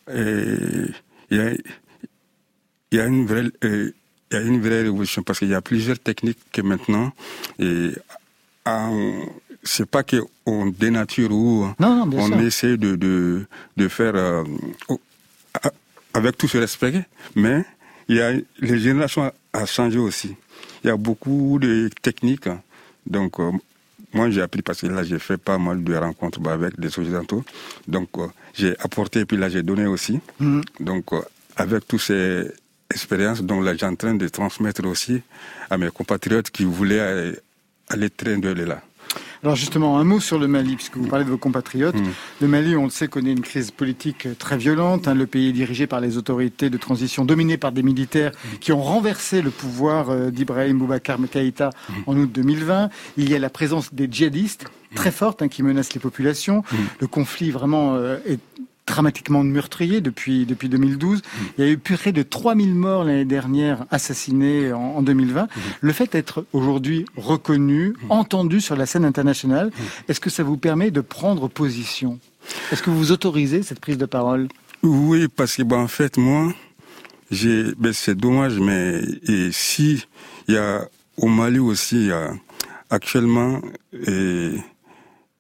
[0.10, 0.88] euh,
[1.32, 1.52] il y a,
[2.92, 3.94] il y a une vraie euh,
[4.34, 7.12] il y a une vraie révolution parce qu'il y a plusieurs techniques que maintenant,
[7.60, 7.92] et
[9.64, 12.40] c'est pas qu'on dénature ou non, non, on sûr.
[12.42, 13.46] essaie de, de,
[13.78, 14.44] de faire euh,
[16.14, 17.06] avec tout ce respect,
[17.36, 17.64] mais
[18.08, 20.36] il y a, les générations a changé aussi.
[20.84, 22.50] Il y a beaucoup de techniques,
[23.06, 23.52] donc euh,
[24.14, 27.44] moi j'ai appris parce que là j'ai fait pas mal de rencontres avec des occidentaux,
[27.88, 30.62] donc euh, j'ai apporté puis là j'ai donné aussi, mm.
[30.80, 31.06] donc
[31.56, 32.52] avec tous ces
[32.94, 35.22] expérience, donc là, j'ai en train de transmettre aussi
[35.70, 37.34] à mes compatriotes qui voulaient
[37.90, 38.82] aller très de là.
[39.44, 41.96] Alors justement, un mot sur le Mali, puisque vous parlez de vos compatriotes.
[41.96, 42.14] Mmh.
[42.42, 45.08] Le Mali, on le sait, connaît une crise politique très violente.
[45.10, 45.16] Hein.
[45.16, 48.58] Le pays est dirigé par les autorités de transition dominées par des militaires mmh.
[48.60, 51.94] qui ont renversé le pouvoir euh, d'Ibrahim Boubacar Keïta mmh.
[52.08, 52.90] en août 2020.
[53.18, 54.66] Il y a la présence des djihadistes
[54.96, 56.64] très forte hein, qui menacent les populations.
[57.00, 58.40] Le conflit vraiment euh, est
[58.86, 61.20] dramatiquement meurtrier depuis, depuis 2012.
[61.20, 61.22] Mmh.
[61.58, 65.44] Il y a eu près de 3000 morts l'année dernière assassinés en, en 2020.
[65.44, 65.48] Mmh.
[65.82, 68.12] Le fait d'être aujourd'hui reconnu, mmh.
[68.12, 69.72] entendu sur la scène internationale,
[70.08, 72.20] est-ce que ça vous permet de prendre position?
[72.72, 74.48] Est-ce que vous autorisez cette prise de parole?
[74.82, 76.54] Oui, parce que, ben, en fait, moi,
[77.32, 80.06] j'ai, ben, c'est dommage, mais et si
[80.48, 82.34] il y a au Mali aussi, il y a
[82.90, 83.62] actuellement,
[83.94, 84.52] et,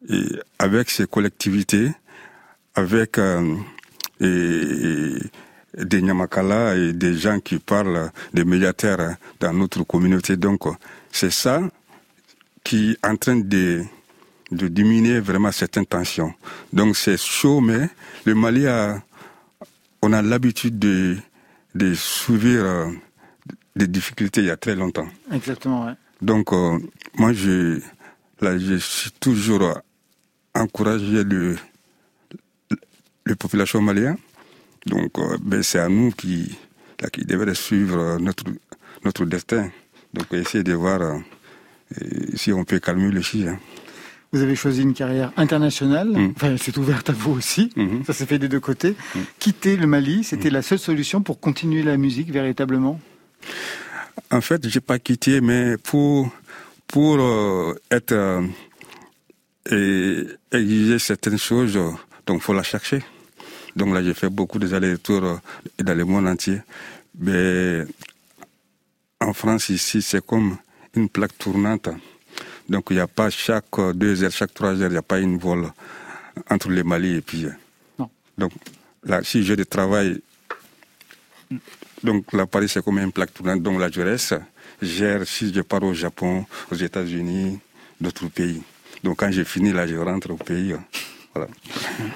[0.09, 0.23] et
[0.59, 1.91] avec ces collectivités,
[2.75, 3.55] avec euh,
[4.19, 5.19] et,
[5.77, 10.37] et des Nyamakala et des gens qui parlent des médiateurs dans notre communauté.
[10.37, 10.63] Donc,
[11.11, 11.61] c'est ça
[12.63, 13.83] qui est en train de,
[14.51, 16.33] de diminuer vraiment certaines tensions.
[16.71, 17.89] Donc, c'est chaud, mais
[18.25, 19.01] le Mali a,
[20.01, 21.17] on a l'habitude de,
[21.75, 22.87] de subir euh,
[23.75, 25.07] des difficultés il y a très longtemps.
[25.31, 25.93] Exactement, ouais.
[26.21, 26.79] Donc, euh,
[27.17, 27.81] moi, je,
[28.39, 29.81] là, je suis toujours
[30.55, 31.55] encouragé de
[33.25, 34.17] les populations maliennes.
[34.85, 36.57] Donc, euh, ben, c'est à nous qui,
[36.99, 38.43] là, qui devrait suivre notre,
[39.05, 39.69] notre destin.
[40.13, 41.19] Donc, essayer de voir euh,
[42.35, 43.53] si on peut calmer le chien.
[43.53, 43.59] Hein.
[44.31, 46.33] Vous avez choisi une carrière internationale, mmh.
[46.35, 48.03] enfin, c'est ouverte à vous aussi, mmh.
[48.07, 48.95] ça s'est fait des deux côtés.
[49.13, 49.19] Mmh.
[49.37, 52.99] Quitter le Mali, c'était la seule solution pour continuer la musique véritablement?
[54.31, 56.31] En fait, j'ai pas quitté, mais pour,
[56.87, 58.43] pour euh, être
[59.69, 61.79] et exiger certaines choses,
[62.25, 63.03] donc faut la chercher.
[63.75, 65.39] Donc là, j'ai fait beaucoup des allers-retours
[65.79, 66.61] dans le monde entier.
[67.17, 67.83] Mais
[69.19, 70.57] en France, ici, c'est comme
[70.95, 71.89] une plaque tournante.
[72.69, 75.19] Donc il n'y a pas chaque deux heures, chaque trois heures, il n'y a pas
[75.19, 75.71] une vol
[76.49, 77.45] entre le Mali et puis.
[77.99, 78.09] Non.
[78.37, 78.51] Donc
[79.03, 80.21] là, si j'ai de travail,
[82.03, 84.35] donc là, Paris c'est comme une plaque tournante, donc là je reste,
[84.81, 87.59] gère si je pars au Japon, aux États-Unis,
[87.99, 88.61] d'autres pays.
[89.03, 90.73] Donc quand j'ai fini là, je rentre au pays.
[91.35, 91.47] Voilà.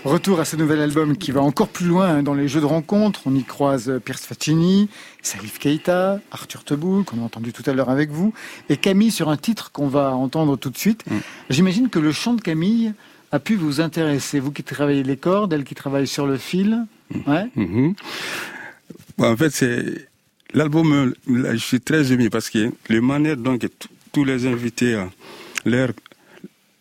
[0.04, 2.66] Retour à ce nouvel album qui va encore plus loin hein, dans les jeux de
[2.66, 3.22] rencontres.
[3.26, 4.90] On y croise euh, Pierce Faccini,
[5.24, 8.34] Salif Keita, Arthur Teboul, qu'on a entendu tout à l'heure avec vous,
[8.70, 11.04] et Camille sur un titre qu'on va entendre tout de suite.
[11.10, 11.18] Mm.
[11.50, 12.94] J'imagine que le chant de Camille
[13.32, 14.40] a pu vous intéresser.
[14.40, 16.86] Vous qui travaillez les cordes, elle qui travaille sur le fil.
[17.26, 17.48] Ouais.
[17.56, 17.96] Mhm.
[19.18, 20.08] Bon, en fait, c'est
[20.54, 21.14] l'album.
[21.28, 23.58] Je suis très ému parce que le manière dont
[24.12, 25.04] tous les invités,
[25.66, 25.90] leur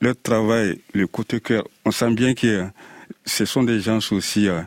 [0.06, 2.64] leur travail, le côté cœur, on sent bien que euh,
[3.24, 4.48] ce sont des gens aussi.
[4.48, 4.62] euh,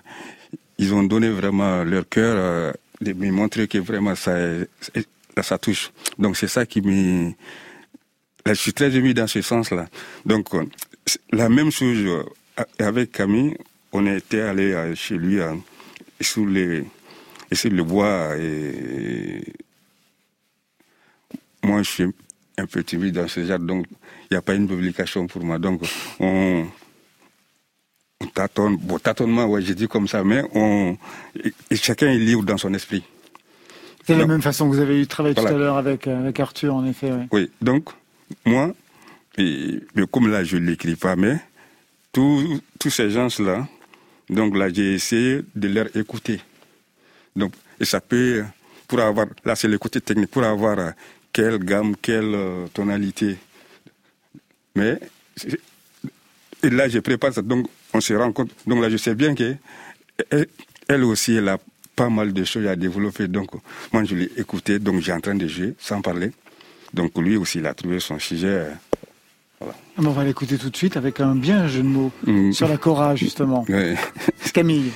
[0.78, 4.34] ils ont donné vraiment leur cœur, euh, de me montrer que vraiment ça,
[5.42, 5.92] ça, touche.
[6.18, 7.32] Donc c'est ça qui me.
[8.46, 9.88] Je suis très ému dans ce sens-là.
[10.26, 10.50] Donc
[11.32, 12.26] la même chose
[12.78, 13.56] avec Camille,
[13.94, 15.40] on était allé chez lui
[16.20, 16.84] sous les
[17.52, 19.42] et sur le bois et
[21.64, 22.06] moi je suis
[22.58, 23.86] un peu timide dans ce genre donc
[24.32, 25.82] n'y a pas une publication pour moi donc
[26.20, 26.66] on,
[28.22, 30.98] on tâtonne bon tâtonnement ouais j'ai dit comme ça mais on
[31.72, 33.04] et, chacun est libre dans son esprit
[34.06, 35.56] C'est la même façon que vous avez eu travaillé tout Voilà.
[35.56, 37.12] à l'heure avec, euh, avec Arthur, en effet.
[37.32, 37.90] oui donc
[38.46, 38.74] moi
[39.38, 41.38] et, mais comme là je ne l'écris pas mais
[42.12, 43.68] tous ces gens là
[44.30, 46.40] donc là j'ai essayé de leur écouter
[47.36, 48.44] Donc, et ça peut,
[48.88, 50.92] pour avoir, là c'est le côté technique, pour avoir euh,
[51.32, 53.38] quelle gamme, quelle euh, tonalité.
[54.76, 55.00] Mais,
[56.64, 59.34] et là je prépare ça, donc on se rend compte, donc là je sais bien
[59.36, 59.56] que
[60.88, 61.58] elle, aussi, elle a
[61.96, 63.50] pas mal de choses à développer, donc
[63.94, 66.32] moi je l'ai écouté, donc j'ai en train de jouer sans parler.
[66.94, 68.48] Donc lui aussi, il a trouvé son sujet.
[68.48, 68.72] euh,
[69.62, 69.66] Ah
[69.98, 72.52] ben, On va l'écouter tout de suite avec un bien jeu de mots Mm.
[72.52, 73.64] sur la Cora, justement.
[73.70, 73.96] ouais.
[74.54, 74.92] Camille.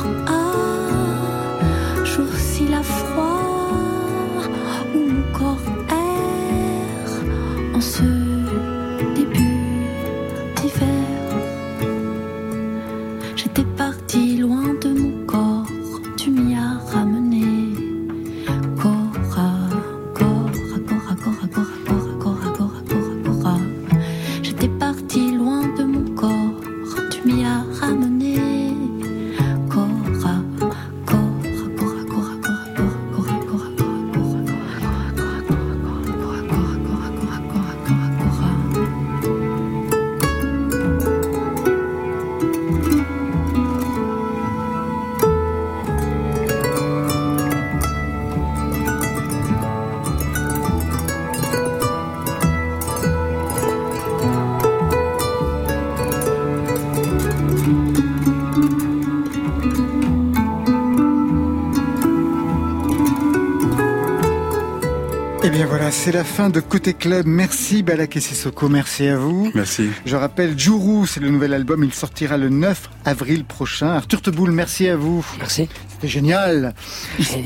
[0.00, 0.29] 很。
[65.90, 67.26] C'est la fin de Côté Club.
[67.26, 69.50] Merci Balak Sissoko, merci à vous.
[69.54, 69.88] Merci.
[70.04, 73.88] Je rappelle, Jourou, c'est le nouvel album, il sortira le 9 avril prochain.
[73.88, 75.24] Arthur Teboul, merci à vous.
[75.38, 75.68] Merci.
[76.00, 76.74] C'était génial.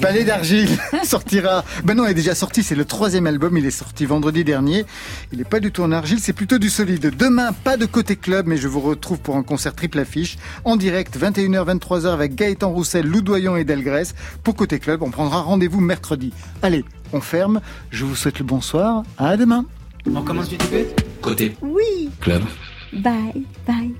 [0.00, 0.68] Palais d'argile
[1.02, 1.64] sortira.
[1.82, 4.84] Ben non, il est déjà sorti, c'est le troisième album, il est sorti vendredi dernier.
[5.32, 7.12] Il n'est pas du tout en argile, c'est plutôt du solide.
[7.18, 10.76] Demain, pas de Côté Club, mais je vous retrouve pour un concert triple affiche en
[10.76, 14.04] direct, 21h, 23h avec Gaëtan Roussel, Loudoyon et Delgrès.
[14.44, 16.32] Pour Côté Club, on prendra rendez-vous mercredi.
[16.62, 17.60] Allez, on ferme.
[17.90, 19.02] Je vous souhaite le bonsoir.
[19.18, 19.64] À demain.
[20.14, 20.84] On commence du début?
[21.20, 22.42] Côté Oui, club.
[22.92, 23.90] bye, bye.